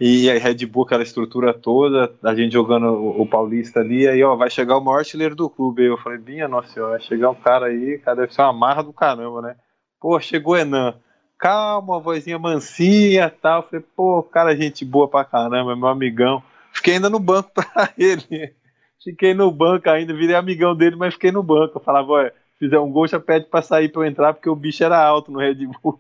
[0.01, 4.23] E a Red Bull, aquela estrutura toda, a gente jogando o, o Paulista ali, aí
[4.23, 5.83] ó, vai chegar o maior artilheiro do clube.
[5.83, 8.53] Aí eu falei, minha nossa senhora, vai chegar um cara aí, cara, deve ser uma
[8.53, 9.57] marra do caramba, né?
[10.01, 10.95] Pô, chegou Enan.
[11.37, 13.65] Calma, vozinha mansinha tal.
[13.65, 16.43] Falei, pô, cara, gente boa pra caramba, meu amigão.
[16.73, 18.55] Fiquei ainda no banco pra ele.
[19.03, 21.79] Fiquei no banco ainda, virei amigão dele, mas fiquei no banco.
[21.79, 24.57] Eu falava, olha, fizer um gol, já pede pra sair pra eu entrar, porque o
[24.57, 25.99] bicho era alto no Red Bull.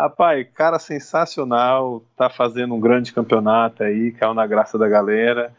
[0.00, 5.52] Rapaz, cara sensacional, tá fazendo um grande campeonato aí, caiu na graça da galera.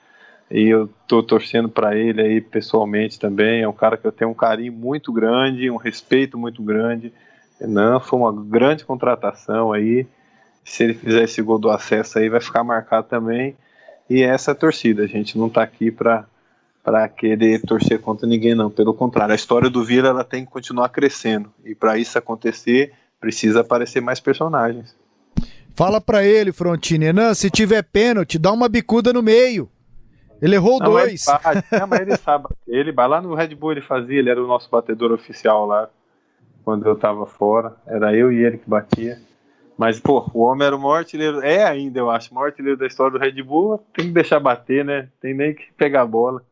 [0.50, 3.62] E eu tô torcendo para ele aí pessoalmente também.
[3.62, 7.14] É um cara que eu tenho um carinho muito grande, um respeito muito grande.
[7.60, 10.08] Não, foi uma grande contratação aí.
[10.66, 13.56] Se ele fizer esse gol do acesso aí, vai ficar marcado também.
[14.10, 15.04] E essa é a torcida.
[15.04, 16.26] A gente não tá aqui para
[16.84, 18.72] para querer torcer contra ninguém, não.
[18.72, 21.54] Pelo contrário, a história do Vila ela tem que continuar crescendo.
[21.64, 22.92] E para isso acontecer,
[23.22, 24.94] precisa aparecer mais personagens.
[25.74, 29.70] Fala para ele, Frontini, Renan, se tiver pênalti, dá uma bicuda no meio.
[30.42, 31.26] Ele errou não, dois.
[31.72, 32.48] Não, mas ele sabe.
[32.68, 35.88] Ele lá no Red Bull, ele fazia, ele era o nosso batedor oficial lá
[36.66, 37.76] quando eu tava fora.
[37.86, 39.22] Era eu e ele que batia.
[39.78, 42.78] Mas, pô, o homem era o maior artilheiro, é ainda, eu acho, o maior artilheiro
[42.78, 43.84] da história do Red Bull.
[43.96, 45.08] Tem que deixar bater, né?
[45.22, 46.44] Tem nem que pegar a bola.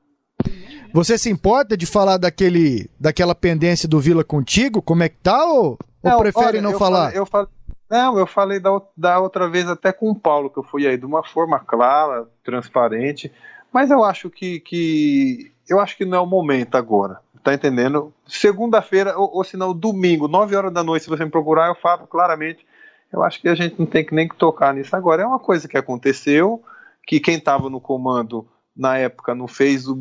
[0.94, 4.82] Você se importa de falar daquele, daquela pendência do Vila contigo?
[4.82, 5.46] Como é que tá?
[5.46, 7.06] Ou, não, ou prefere olha, não eu falar?
[7.06, 7.50] Falei, eu falei,
[7.90, 10.98] não, eu falei da, da outra vez até com o Paulo, que eu fui aí
[10.98, 13.32] de uma forma clara, transparente.
[13.74, 17.20] Mas eu acho que, que eu acho que não é o momento agora.
[17.44, 18.14] Tá entendendo?
[18.28, 21.76] Segunda-feira, ou, ou se não, domingo, 9 horas da noite, se você me procurar, eu
[21.76, 22.66] falo claramente.
[23.12, 25.24] Eu acho que a gente não tem que nem que tocar nisso agora.
[25.24, 26.62] É uma coisa que aconteceu,
[27.08, 29.98] que quem estava no comando na época não fez o,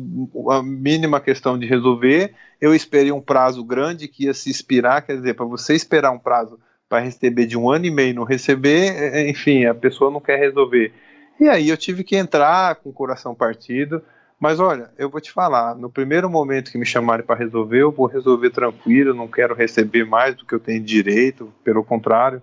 [0.51, 2.33] a mínima questão de resolver.
[2.61, 6.19] Eu esperei um prazo grande que ia se expirar, quer dizer, para você esperar um
[6.19, 10.09] prazo para receber de um ano e meio não receber, é, é, enfim, a pessoa
[10.09, 10.91] não quer resolver.
[11.39, 14.01] E aí eu tive que entrar com o coração partido.
[14.39, 17.91] Mas olha, eu vou te falar, no primeiro momento que me chamarem para resolver, eu
[17.91, 22.41] vou resolver tranquilo, não quero receber mais do que eu tenho direito, pelo contrário.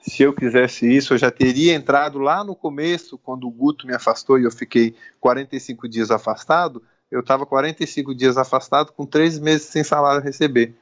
[0.00, 3.94] Se eu quisesse isso, eu já teria entrado lá no começo, quando o Guto me
[3.94, 6.82] afastou e eu fiquei 45 dias afastado.
[7.10, 10.74] Eu estava 45 dias afastado com três meses sem salário receber.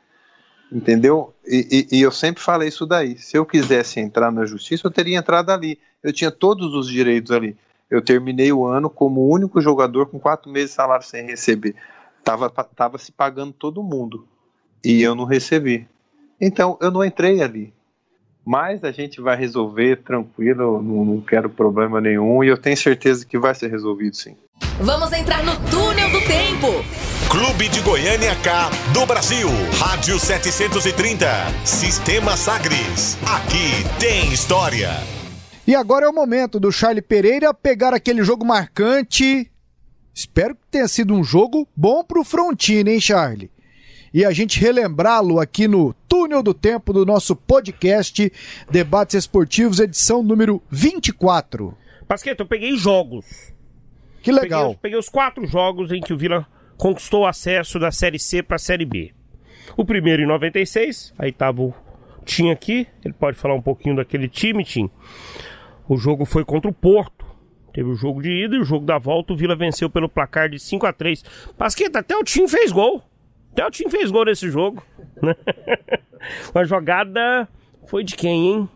[0.71, 1.33] Entendeu?
[1.47, 3.17] E, e, e, eu sempre falei isso daí.
[3.17, 5.79] Se eu quisesse entrar na justiça, eu teria entrado ali.
[6.03, 7.57] Eu tinha todos os direitos ali
[7.91, 11.75] eu terminei o ano como o único jogador com quatro meses de salário sem receber.
[12.25, 14.27] Tava, tava se pagando todo mundo
[14.85, 15.89] e eu não recebi.
[16.41, 17.73] Então eu não entrei ali.
[18.47, 23.26] Mas a gente vai resolver tranquilo, não, não quero problema nenhum e eu tenho certeza
[23.26, 24.36] que vai ser resolvido sim.
[24.80, 26.66] Vamos entrar no túnel do tempo.
[27.28, 29.49] Clube de Goiânia K do Brasil.
[29.80, 31.26] Rádio 730.
[31.64, 33.18] Sistema Sagres.
[33.22, 34.90] Aqui tem história.
[35.66, 39.51] E agora é o momento do Charlie Pereira pegar aquele jogo marcante.
[40.14, 43.51] Espero que tenha sido um jogo bom pro Frontino, hein, Charlie?
[44.17, 48.33] E a gente relembrá-lo aqui no Túnel do Tempo do nosso podcast
[48.71, 51.77] Debates Esportivos, edição número 24.
[52.09, 53.53] Pasqueta, eu peguei jogos.
[54.23, 54.69] Que legal.
[54.69, 56.47] Peguei, peguei os quatro jogos em que o Vila
[56.79, 59.12] conquistou o acesso da Série C para a Série B.
[59.77, 61.75] O primeiro em 96, aí tava o
[62.25, 64.89] Tim aqui, ele pode falar um pouquinho daquele time, Tim.
[65.87, 67.27] O jogo foi contra o Porto.
[67.71, 69.35] Teve o jogo de ida e o jogo da volta.
[69.35, 71.23] O Vila venceu pelo placar de 5 a 3
[71.59, 73.05] Pasqueta, até o time fez gol.
[73.57, 74.85] Até o time fez gol nesse jogo.
[76.55, 77.49] Uma jogada
[77.87, 78.69] foi de quem, hein?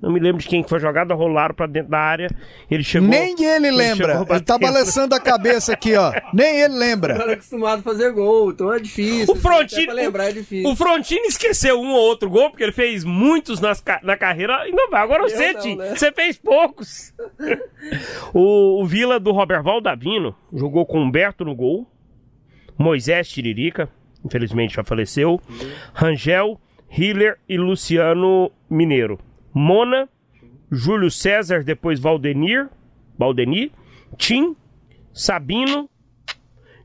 [0.00, 2.30] Não me lembro de quem foi a jogada, rolaram pra dentro da área.
[2.70, 3.08] Ele chegou.
[3.08, 4.20] Nem ele lembra.
[4.20, 6.12] Ele, ele tá balançando a cabeça aqui, ó.
[6.32, 7.20] Nem ele lembra.
[7.20, 9.34] Ele é acostumado a fazer gol, então é difícil.
[9.34, 9.92] O Frontini.
[9.92, 10.70] lembrar é difícil.
[10.70, 14.70] O Frontini esqueceu um ou outro gol, porque ele fez muitos nas, na carreira e
[14.70, 15.02] não vai.
[15.02, 15.96] Agora você, Tim, né?
[15.96, 17.12] você fez poucos.
[18.32, 21.90] o, o Vila do Robert Valdavino jogou com Humberto no gol.
[22.78, 23.90] Moisés Tiririca,
[24.24, 25.40] infelizmente já faleceu.
[25.94, 26.60] Rangel,
[26.90, 29.18] Hiller e Luciano Mineiro.
[29.52, 30.08] Mona,
[30.70, 32.68] Júlio César, depois Valdenir,
[33.18, 33.70] Valdenir,
[34.16, 34.54] Tim,
[35.12, 35.88] Sabino,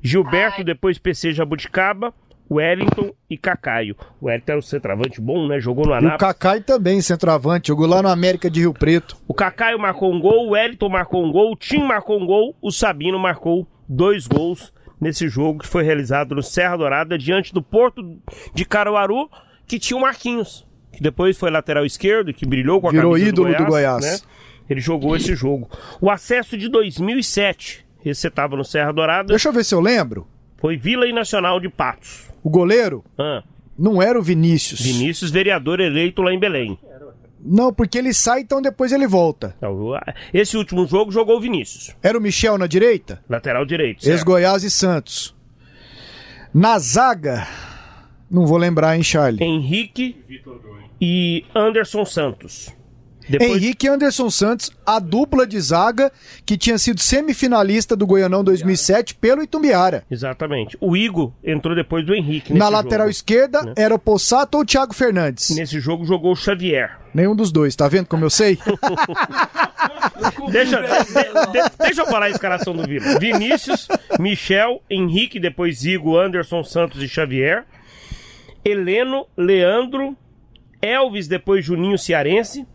[0.02, 0.64] Gilberto, Ai.
[0.64, 2.14] depois PC Jabuticaba,
[2.50, 3.96] Wellington e Cacaio.
[4.20, 5.60] O Wellington era um centroavante bom, né?
[5.60, 6.16] Jogou no Anápolis.
[6.16, 9.18] o Cacaio também, centroavante, jogou lá no América de Rio Preto.
[9.28, 12.56] O Cacaio marcou um gol, o Wellington marcou um gol, o Tim marcou um gol,
[12.62, 14.74] o Sabino marcou dois gols
[15.04, 18.18] nesse jogo que foi realizado no Serra Dourada, diante do Porto
[18.54, 19.30] de Caruaru,
[19.68, 23.14] que tinha o Marquinhos que depois foi lateral esquerdo e que brilhou com a Virou
[23.14, 23.66] camisa ídolo do Goiás.
[23.66, 24.22] Do Goiás.
[24.22, 24.28] Né?
[24.70, 25.68] Ele jogou esse jogo.
[26.00, 29.28] O acesso de 2007, esse você tava no Serra Dourada.
[29.28, 30.28] Deixa eu ver se eu lembro.
[30.58, 32.30] Foi Vila e Nacional de Patos.
[32.42, 33.04] O goleiro?
[33.18, 33.44] Ah.
[33.78, 34.80] Não era o Vinícius.
[34.80, 36.78] Vinícius, vereador eleito lá em Belém.
[37.46, 39.54] Não, porque ele sai, então depois ele volta.
[39.58, 40.00] Então,
[40.34, 41.96] esse último jogo jogou o Vinícius.
[42.02, 43.22] Era o Michel na direita?
[43.30, 44.08] Lateral direito.
[44.08, 45.36] Ex-Goiás e Santos.
[46.54, 47.48] Na zaga,
[48.30, 49.44] não vou lembrar, hein, Charlie?
[49.44, 50.24] Henrique
[51.02, 52.74] e Anderson Santos.
[53.28, 56.12] Depois, Henrique e Anderson Santos, a dupla de zaga
[56.46, 60.04] que tinha sido semifinalista do Goianão 2007 pelo Itumbiara.
[60.10, 60.78] Exatamente.
[60.82, 62.54] O Igor entrou depois do Henrique.
[62.54, 63.12] Na lateral jogo.
[63.12, 63.74] esquerda né?
[63.78, 65.50] era o Possato ou o Thiago Fernandes?
[65.56, 67.00] Nesse jogo jogou o Xavier.
[67.14, 68.58] Nenhum dos dois, tá vendo como eu sei?
[70.52, 70.88] Deixa, de-
[71.52, 73.20] de- deixa eu falar a escalação do Vila.
[73.20, 73.88] Vinícius,
[74.20, 77.66] Michel, Henrique, depois Igor, Anderson Santos e Xavier.
[78.64, 80.16] Heleno, Leandro,
[80.82, 82.66] Elvis, depois Juninho Cearense.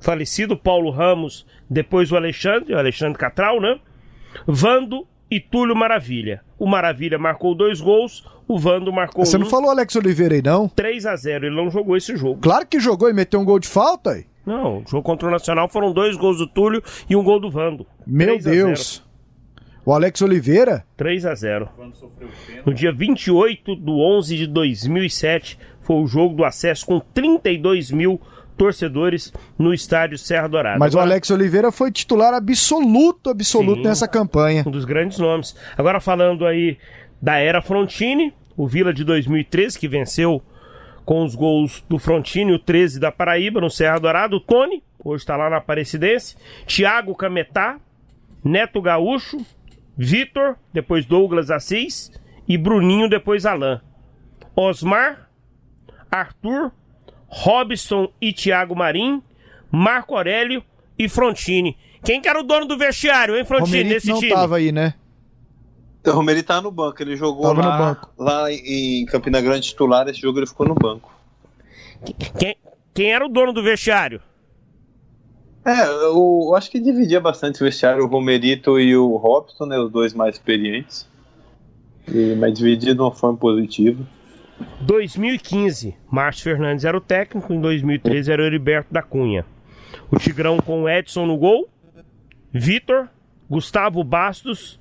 [0.00, 3.78] Falecido Paulo Ramos, depois o Alexandre, o Alexandre Catral, né?
[4.46, 6.40] Vando e Túlio Maravilha.
[6.58, 9.40] O Maravilha marcou dois gols, o Vando marcou Você um.
[9.40, 10.68] não falou Alex Oliveira aí, não?
[10.68, 12.40] 3 a 0 Ele não jogou esse jogo.
[12.40, 14.24] Claro que jogou e meteu um gol de falta aí.
[14.46, 17.50] Não, o jogo contra o Nacional foram dois gols do Túlio e um gol do
[17.50, 17.86] Vando.
[18.06, 18.66] Meu 3 a 0.
[18.68, 19.08] Deus.
[19.84, 20.84] O Alex Oliveira?
[20.96, 21.68] 3 a 0
[22.64, 28.20] No dia 28 de 11 de 2007, foi o jogo do acesso com 32 mil
[28.58, 30.78] torcedores no estádio Serra Dourada.
[30.78, 33.88] Mas o Agora, Alex Oliveira foi titular absoluto, absoluto Sim.
[33.88, 34.64] nessa campanha.
[34.66, 35.56] Um dos grandes nomes.
[35.76, 36.76] Agora falando aí
[37.22, 40.42] da era Frontini, o Vila de 2013, que venceu
[41.04, 45.22] com os gols do Frontini, o 13 da Paraíba, no Serra Dourada, o Tony, hoje
[45.22, 46.36] está lá na Aparecidense,
[46.66, 47.78] Thiago Cametá,
[48.44, 49.38] Neto Gaúcho,
[49.96, 52.12] Vitor, depois Douglas Assis
[52.46, 53.80] e Bruninho, depois Alain.
[54.54, 55.30] Osmar,
[56.10, 56.72] Arthur,
[57.28, 59.22] Robson e Thiago Marim,
[59.70, 60.62] Marco Aurélio
[60.98, 61.76] e Frontini.
[62.02, 64.32] Quem que era o dono do vestiário, hein, Frontini, Romerito nesse não time?
[64.32, 64.94] tava aí, né?
[66.06, 68.10] O Romero tá no banco, ele jogou Tava no lá, banco.
[68.16, 71.12] lá em Campina Grande titular, esse jogo ele ficou no banco.
[72.38, 72.56] Quem,
[72.94, 74.22] quem era o dono do vestiário?
[75.66, 79.78] É, eu, eu acho que dividia bastante o vestiário, o Romerito e o Robson, né,
[79.78, 81.06] os dois mais experientes.
[82.06, 84.02] E, mas dividia de uma forma positiva.
[84.80, 89.44] 2015, Márcio Fernandes era o técnico, em 2013 era o Heriberto da Cunha.
[90.10, 91.68] O Tigrão com o Edson no gol,
[92.52, 93.08] Vitor,
[93.48, 94.80] Gustavo Bastos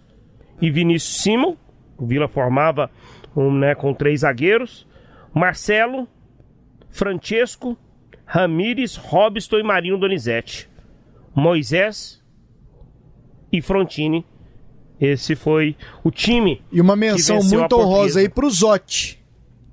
[0.61, 1.55] e Vinícius Simon.
[1.97, 2.89] O Vila formava
[3.35, 4.87] um, né, com três zagueiros.
[5.33, 6.07] Marcelo,
[6.89, 7.77] Francesco,
[8.25, 10.69] Ramires, Robson e Marinho Donizete.
[11.35, 12.23] Moisés
[13.51, 14.25] e Frontini.
[14.99, 16.61] Esse foi o time.
[16.71, 19.23] E uma menção muito honrosa aí pro Zotti.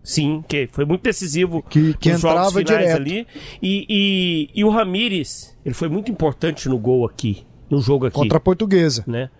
[0.04, 2.96] Sim, que foi muito decisivo Que- que nos jogos finais direto.
[2.96, 3.26] ali.
[3.62, 8.14] E, e, e o Ramires, ele foi muito importante no gol aqui, no jogo aqui,
[8.16, 9.02] Contra a portuguesa.
[9.06, 9.30] né?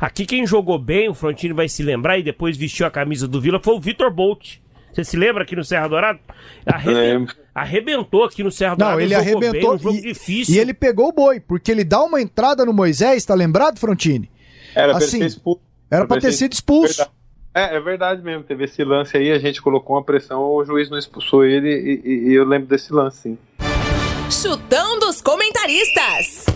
[0.00, 3.40] Aqui quem jogou bem, o Frontini vai se lembrar e depois vestiu a camisa do
[3.40, 4.58] Vila, foi o Vitor Bolt.
[4.92, 6.20] Você se lembra aqui no Serra Dourada?
[6.64, 7.34] Arreben- Lembro.
[7.54, 8.94] Arrebentou aqui no Serra Dourada.
[8.96, 10.54] Não, ele jogou arrebentou Bem, um jogo e, difícil.
[10.54, 14.30] e ele pegou o boi, porque ele dá uma entrada no Moisés, tá lembrado, Frontini?
[14.74, 15.60] Era pra Assim, ser expulso.
[15.90, 16.96] Era pra ter sido expulso.
[16.98, 17.10] Verdade.
[17.54, 20.88] É, é verdade mesmo, teve esse lance aí, a gente colocou uma pressão, o juiz
[20.88, 23.38] não expulsou ele e, e- e eu lembro desse lance, sim.
[24.30, 26.46] Chutão dos comentaristas.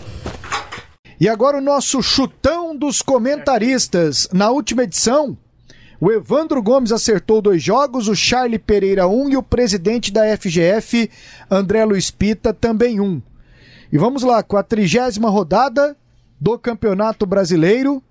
[1.21, 4.29] E agora o nosso chutão dos comentaristas.
[4.33, 5.37] Na última edição,
[6.01, 11.11] o Evandro Gomes acertou dois jogos, o Charlie Pereira um e o presidente da FGF,
[11.51, 13.21] André Luiz Pita, também um.
[13.93, 15.95] E vamos lá, com a trigésima rodada
[16.41, 18.03] do Campeonato Brasileiro.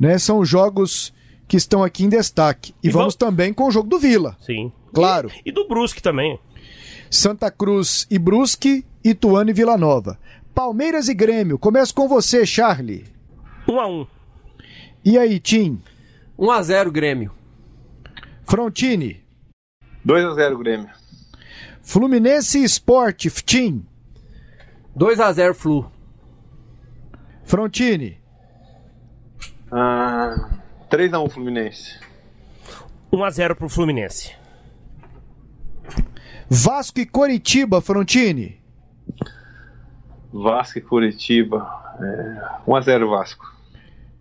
[0.00, 1.12] Né, são os jogos
[1.48, 2.74] que estão aqui em destaque.
[2.82, 4.36] E, E vamos também com o jogo do Vila.
[4.40, 4.70] Sim.
[4.92, 5.30] Claro.
[5.44, 6.38] E, e do Brusque também.
[7.10, 10.18] Santa Cruz e Brusque, Ituano e Vila Nova.
[10.54, 11.58] Palmeiras e Grêmio.
[11.58, 13.06] Começo com você, Charlie.
[13.66, 14.06] Um a um.
[15.04, 15.80] E aí, Tim?
[16.38, 17.32] 1x0 Grêmio.
[18.44, 19.22] Frontini.
[20.06, 20.90] 2x0 Grêmio.
[21.82, 23.84] Fluminense e Sport, Tim.
[24.96, 25.90] 2x0 Flu.
[27.44, 28.18] Frontini.
[29.70, 30.57] Ah,
[30.90, 31.98] 3x1 Fluminense.
[33.12, 34.34] 1 a 0 pro Fluminense.
[36.48, 38.58] Vasco e Coritiba, Frontini.
[40.32, 41.66] Vasco e Curitiba.
[42.00, 43.54] É, 1x0 Vasco.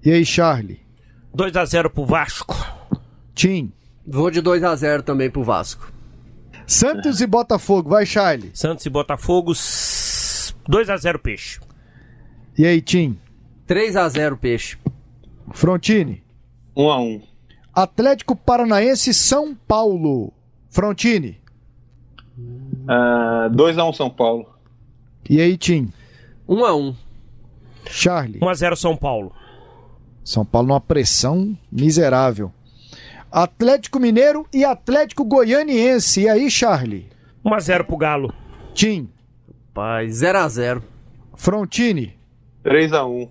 [0.04, 0.82] E aí, Charlie?
[1.34, 2.56] 2 a 0 pro Vasco.
[3.34, 3.72] Tim.
[4.06, 5.92] Vou de 2x0 também pro Vasco.
[6.66, 8.52] Santos e Botafogo, vai, Charlie.
[8.54, 11.60] Santos e Botafogo, s- 2 a 0 Peixe.
[12.58, 13.18] E aí, Tim?
[13.68, 14.78] 3x0 Peixe.
[15.54, 16.24] Frontini.
[16.78, 17.22] 1x1.
[17.74, 20.32] Atlético Paranaense e São Paulo.
[20.70, 21.42] Frontini.
[22.88, 24.48] Ah, 2x1 São Paulo.
[25.30, 25.92] E aí, Tim?
[26.48, 26.96] 1x1.
[27.90, 28.40] Charlie.
[28.42, 29.34] 1 a 0 São Paulo.
[30.24, 32.52] São Paulo numa pressão miserável.
[33.32, 36.22] Atlético Mineiro e Atlético Goianiense.
[36.22, 37.10] E aí, Charlie?
[37.44, 38.34] 1 a 0 pro Galo.
[38.74, 39.10] Tim.
[39.68, 40.82] rapaz, 0x0.
[41.36, 42.18] Frontini.
[42.64, 43.30] 3x1,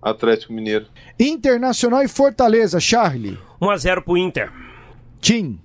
[0.00, 0.86] Atlético Mineiro.
[1.18, 3.38] Internacional e Fortaleza, Charlie.
[3.60, 4.52] 1x0 pro Inter.
[5.20, 5.60] Tim.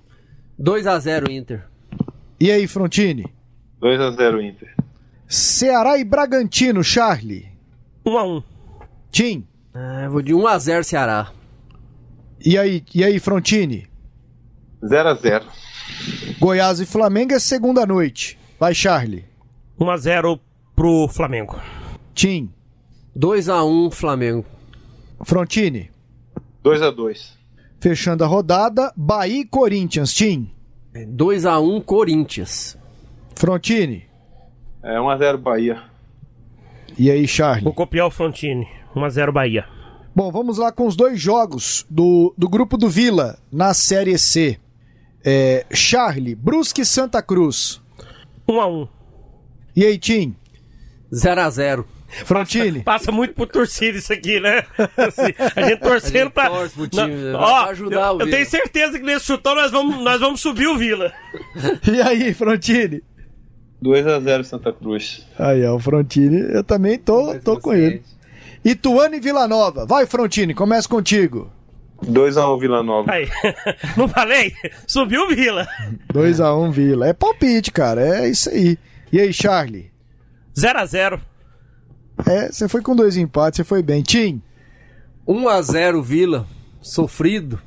[0.60, 1.64] 2x0 Inter.
[2.40, 3.24] E aí, Frontini?
[3.80, 4.74] 2x0 Inter.
[5.28, 7.48] Ceará e Bragantino, Charlie.
[8.04, 8.42] 1x1.
[9.10, 9.46] Tim.
[9.72, 11.30] Ah, eu vou de 1x0 Ceará.
[12.44, 13.88] E aí, e aí, Frontini?
[14.82, 15.42] 0x0.
[16.38, 18.38] Goiás e Flamengo é segunda noite.
[18.58, 19.24] Vai, Charlie.
[19.78, 20.38] 1x0
[20.74, 21.60] pro Flamengo.
[22.14, 22.52] Tim.
[23.16, 24.44] 2x1 Flamengo.
[25.24, 25.90] Frontini.
[26.64, 27.32] 2x2.
[27.80, 30.50] Fechando a rodada, Bahia e Corinthians, Tim.
[30.94, 32.78] 2x1 Corinthians.
[33.34, 34.06] Frontini.
[34.82, 35.82] É 1x0 Bahia.
[36.98, 37.64] E aí, Charlie?
[37.64, 38.68] Vou copiar o Frontini.
[38.94, 39.66] 1x0 Bahia.
[40.14, 44.58] Bom, vamos lá com os dois jogos do, do grupo do Vila na Série C.
[45.24, 47.80] É, Charlie, Brusque e Santa Cruz.
[48.48, 48.88] 1x1.
[49.74, 50.36] E aí, Tim?
[51.12, 51.84] 0x0.
[52.24, 52.82] Frontini.
[52.82, 54.64] Passa muito por torcida isso aqui, né?
[54.96, 56.50] Assim, a gente torcendo A gente pra.
[56.50, 57.34] torce pro time, Não, né?
[57.34, 60.40] ó, Pra ajudar eu, o eu tenho certeza que nesse chutão nós vamos, nós vamos
[60.40, 61.12] subir o Vila.
[61.90, 63.02] E aí, Frontini?
[63.82, 65.26] 2x0 Santa Cruz.
[65.38, 68.02] Aí, ó, o Frontini, eu também tô, tô com ele.
[68.64, 69.84] Ituano e Vila Nova.
[69.84, 71.50] Vai, Frontini, começa contigo.
[72.02, 73.12] 2x1 Vila Nova.
[73.12, 73.28] Aí,
[73.96, 74.52] não falei?
[74.86, 75.66] Subiu o Vila.
[76.12, 77.08] 2x1 Vila.
[77.08, 78.00] É palpite, cara.
[78.00, 78.78] É isso aí.
[79.12, 79.90] E aí, Charlie?
[80.56, 81.20] 0x0.
[82.26, 84.02] É, você foi com dois empates, você foi bem.
[84.02, 84.40] Tim?
[85.26, 86.46] 1x0 Vila.
[86.80, 87.60] Sofrido.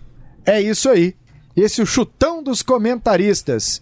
[0.45, 1.15] É isso aí.
[1.55, 3.81] Esse é o chutão dos comentaristas.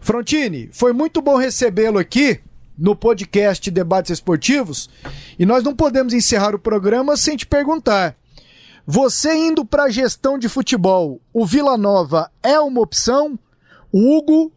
[0.00, 2.40] Frontini, foi muito bom recebê-lo aqui
[2.78, 4.88] no podcast Debates Esportivos
[5.36, 8.16] e nós não podemos encerrar o programa sem te perguntar.
[8.86, 13.38] Você indo para a gestão de futebol, o Vila Nova é uma opção?
[13.92, 14.52] O Hugo,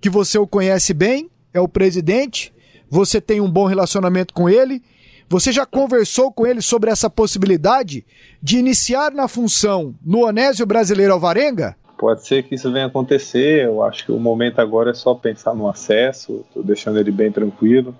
[0.00, 2.54] que você o conhece bem, é o presidente,
[2.90, 4.82] você tem um bom relacionamento com ele.
[5.28, 8.04] Você já conversou com ele sobre essa possibilidade
[8.42, 11.76] de iniciar na função no Onésio Brasileiro Alvarenga?
[11.96, 13.66] Pode ser que isso venha acontecer.
[13.66, 16.44] Eu acho que o momento agora é só pensar no acesso.
[16.48, 17.94] Estou deixando ele bem tranquilo.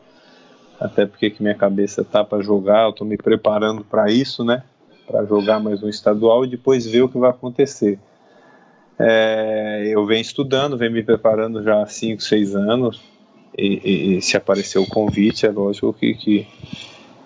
[0.81, 2.91] Até porque que minha cabeça tá para jogar.
[2.91, 4.65] Estou me preparando para isso, né?
[5.07, 7.99] Para jogar mais um estadual e depois ver o que vai acontecer.
[8.99, 13.10] É, eu venho estudando, venho me preparando já há 5, 6 anos.
[13.57, 16.47] E, e- e se aparecer o convite, é lógico que, que,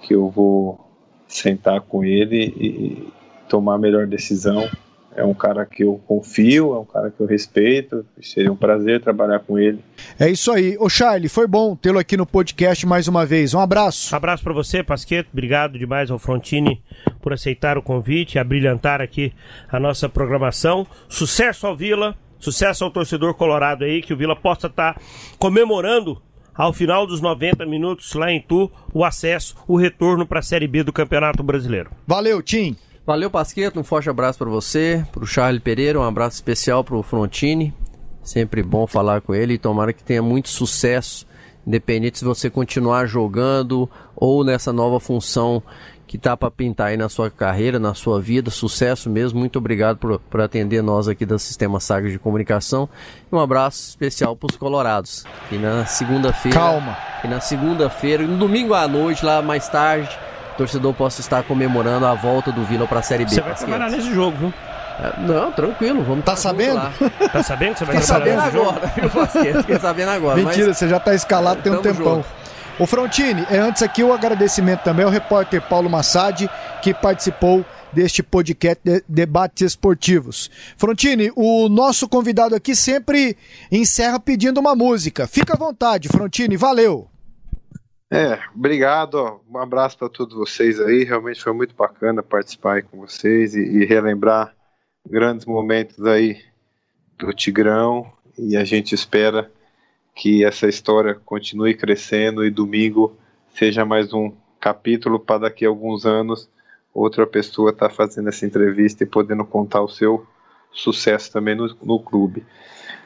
[0.03, 0.81] que eu vou
[1.29, 3.09] sentar com ele e, e
[3.49, 4.69] tomar a melhor decisão.
[5.17, 8.05] É um cara que eu confio, é um cara que eu respeito.
[8.21, 9.79] Seria um prazer trabalhar com ele.
[10.19, 10.77] É isso aí.
[10.81, 13.55] Ô Charlie, foi bom tê-lo aqui no podcast mais uma vez.
[13.55, 14.15] Um abraço.
[14.17, 15.29] Abraço pra você, Pasqueto.
[15.33, 16.83] Obrigado demais ao Frontini
[17.23, 19.33] por aceitar o convite, a brilhantar aqui
[19.71, 20.85] a nossa programação.
[21.09, 25.01] Sucesso ao Vila, sucesso ao torcedor colorado aí, que o Vila possa estar
[25.39, 26.21] comemorando
[26.55, 30.69] ao final dos 90 minutos lá em Tu o acesso, o retorno para a Série
[30.69, 31.91] B do Campeonato Brasileiro.
[32.07, 32.77] Valeu, Tim.
[33.07, 33.81] Valeu, Pasqueto.
[33.81, 37.75] Um forte abraço pra você, pro Charlie Pereira, um abraço especial pro Frontini.
[38.23, 41.27] Sempre bom falar com ele e tomara que tenha muito sucesso,
[41.67, 45.63] independente se você continuar jogando ou nessa nova função
[46.15, 48.49] que tá pra pintar aí na sua carreira, na sua vida.
[48.49, 49.41] Sucesso mesmo.
[49.41, 52.89] Muito obrigado por, por atender nós aqui do Sistema Sagres de Comunicação.
[53.33, 55.25] E um abraço especial pros Colorados.
[55.51, 56.57] E na segunda-feira.
[56.57, 56.97] Calma.
[57.25, 60.09] E na segunda-feira, e no domingo à noite, lá mais tarde,
[60.55, 63.31] o torcedor possa estar comemorando a volta do Vila pra Série B.
[63.33, 64.55] Você vai trabalhar nesse jogo, viu?
[65.01, 66.77] É, Não, tranquilo, vamos Tá sabendo?
[66.77, 66.93] lá.
[67.33, 68.71] Tá sabendo que você vai Fiquei trabalhar sabendo nesse jogo?
[68.71, 69.61] agora, viu?
[69.63, 70.37] Fiquei sabendo agora.
[70.37, 72.15] Mentira, mas você já tá escalado tem um tempão.
[72.19, 72.44] junto.
[72.77, 76.49] Ô Frontini, é antes aqui o agradecimento também ao repórter Paulo Massad,
[76.83, 80.51] que participou deste podcast de Debates Esportivos.
[80.77, 83.37] Frontini, o nosso convidado aqui sempre
[83.71, 85.29] encerra pedindo uma música.
[85.29, 87.09] Fica à vontade, Frontini, valeu.
[88.11, 89.41] É, obrigado.
[89.49, 91.05] Um abraço para todos vocês aí.
[91.05, 94.53] Realmente foi muito bacana participar aí com vocês e, e relembrar
[95.09, 96.43] grandes momentos aí
[97.17, 98.13] do Tigrão.
[98.37, 99.49] E a gente espera
[100.15, 103.17] que essa história continue crescendo e domingo
[103.55, 106.49] seja mais um capítulo para daqui a alguns anos
[106.95, 110.25] outra pessoa estar fazendo essa entrevista e podendo contar o seu
[110.71, 112.45] sucesso também no, no clube.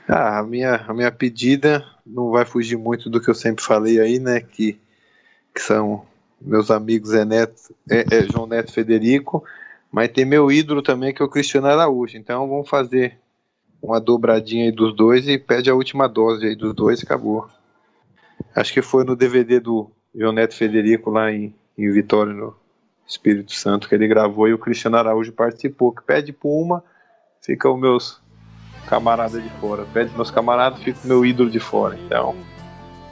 [0.07, 4.01] Ah, a minha, a minha pedida não vai fugir muito do que eu sempre falei
[4.01, 4.41] aí, né?
[4.41, 4.79] Que,
[5.55, 6.05] que são
[6.41, 9.43] meus amigos Zé Neto, é, é, João Neto Federico,
[9.91, 12.17] mas tem meu ídolo também que é o Cristiano Araújo.
[12.17, 13.19] Então vamos fazer
[13.83, 17.49] uma dobradinha aí dos dois e pede a última dose aí dos dois e acabou.
[18.55, 22.57] Acho que foi no DVD do João Neto e Federico lá em, em Vitória, no
[23.07, 25.93] Espírito Santo, que ele gravou e o Cristiano Araújo participou.
[25.93, 26.83] Que pede por uma,
[27.41, 28.21] fica os meus
[28.89, 29.85] camaradas de fora.
[29.93, 31.97] Pede meus camaradas, fica o meu ídolo de fora.
[32.05, 32.35] Então,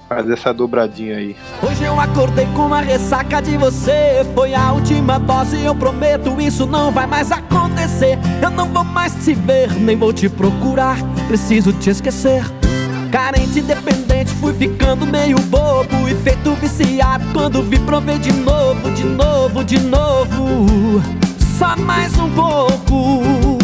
[0.09, 1.37] Faz essa dobradinha aí.
[1.61, 4.24] Hoje eu acordei com uma ressaca de você.
[4.35, 8.16] Foi a última dose, eu prometo, isso não vai mais acontecer.
[8.41, 10.97] Eu não vou mais te ver, nem vou te procurar.
[11.27, 12.45] Preciso te esquecer.
[13.11, 17.24] Carente, dependente, fui ficando meio bobo e feito viciado.
[17.33, 21.03] Quando vi, provei de novo, de novo, de novo.
[21.59, 23.56] Só mais um pouco.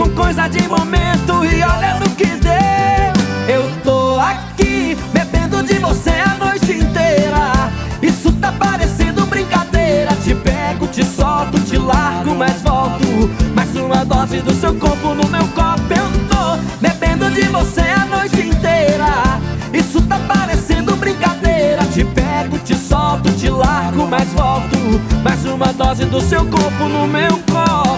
[0.00, 3.54] Com coisa de momento e olha no que deu.
[3.54, 7.70] Eu tô aqui bebendo de você a noite inteira.
[8.00, 10.16] Isso tá parecendo brincadeira.
[10.24, 13.30] Te pego, te solto, te largo, mas volto.
[13.54, 15.82] Mais uma dose do seu corpo no meu copo.
[15.90, 19.38] Eu tô bebendo de você a noite inteira.
[19.70, 21.84] Isso tá parecendo brincadeira.
[21.92, 24.78] Te pego, te solto, te largo, mas volto.
[25.22, 27.89] Mais uma dose do seu corpo no meu copo.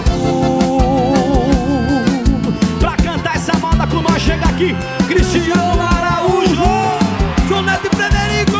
[5.07, 6.53] Cristiano Araújo,
[7.49, 8.57] Jonete Frederico.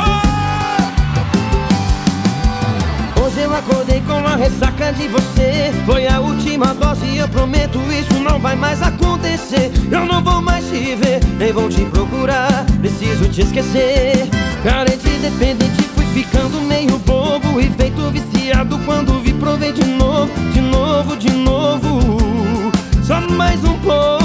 [3.22, 5.72] Hoje eu acordei com a ressaca de você.
[5.86, 9.72] Foi a última dose, eu prometo isso não vai mais acontecer.
[9.92, 12.66] Eu não vou mais te ver, nem vou te procurar.
[12.82, 14.28] Preciso te esquecer.
[14.64, 20.32] Carente e dependente, fui ficando meio bobo E feito viciado quando vi, provei de novo
[20.54, 22.72] De novo, de novo.
[23.04, 24.23] Só mais um pouco,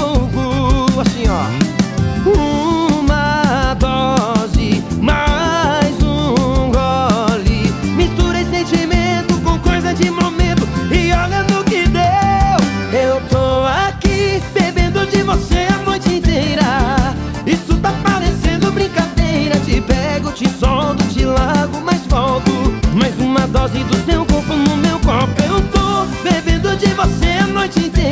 [1.01, 1.79] assim ó
[2.25, 7.71] uma dose, mais um gole.
[7.95, 12.99] Misturei sentimento com coisa de momento e olha no que deu.
[12.99, 17.13] Eu tô aqui bebendo de você a noite inteira.
[17.45, 19.57] Isso tá parecendo brincadeira.
[19.59, 22.51] Te pego, te solto, te largo, mas volto.
[22.93, 25.41] Mais uma dose do seu corpo no meu copo.
[25.41, 28.08] Eu tô bebendo de você a noite inteira.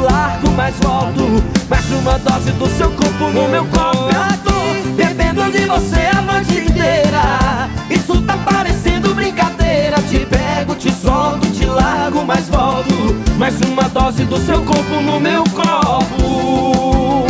[0.00, 1.42] Largo, mas volto.
[1.68, 4.08] Mais uma dose do seu corpo no meu copo.
[4.10, 4.50] Eu tô
[4.96, 7.68] bebendo de você a noite inteira.
[7.88, 9.96] Isso tá parecendo brincadeira.
[10.02, 13.14] Te pego, te solto, te largo, mas volto.
[13.38, 17.26] Mais uma dose do seu corpo no meu copo.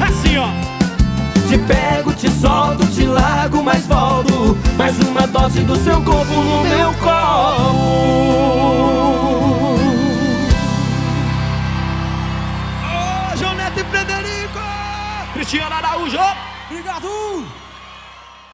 [0.00, 0.48] Assim, ó.
[1.48, 4.56] Te pego, te solto, te largo, mas volto.
[4.76, 8.18] Mais uma dose do seu corpo no meu colo.
[15.48, 16.57] Cristiano Araújo!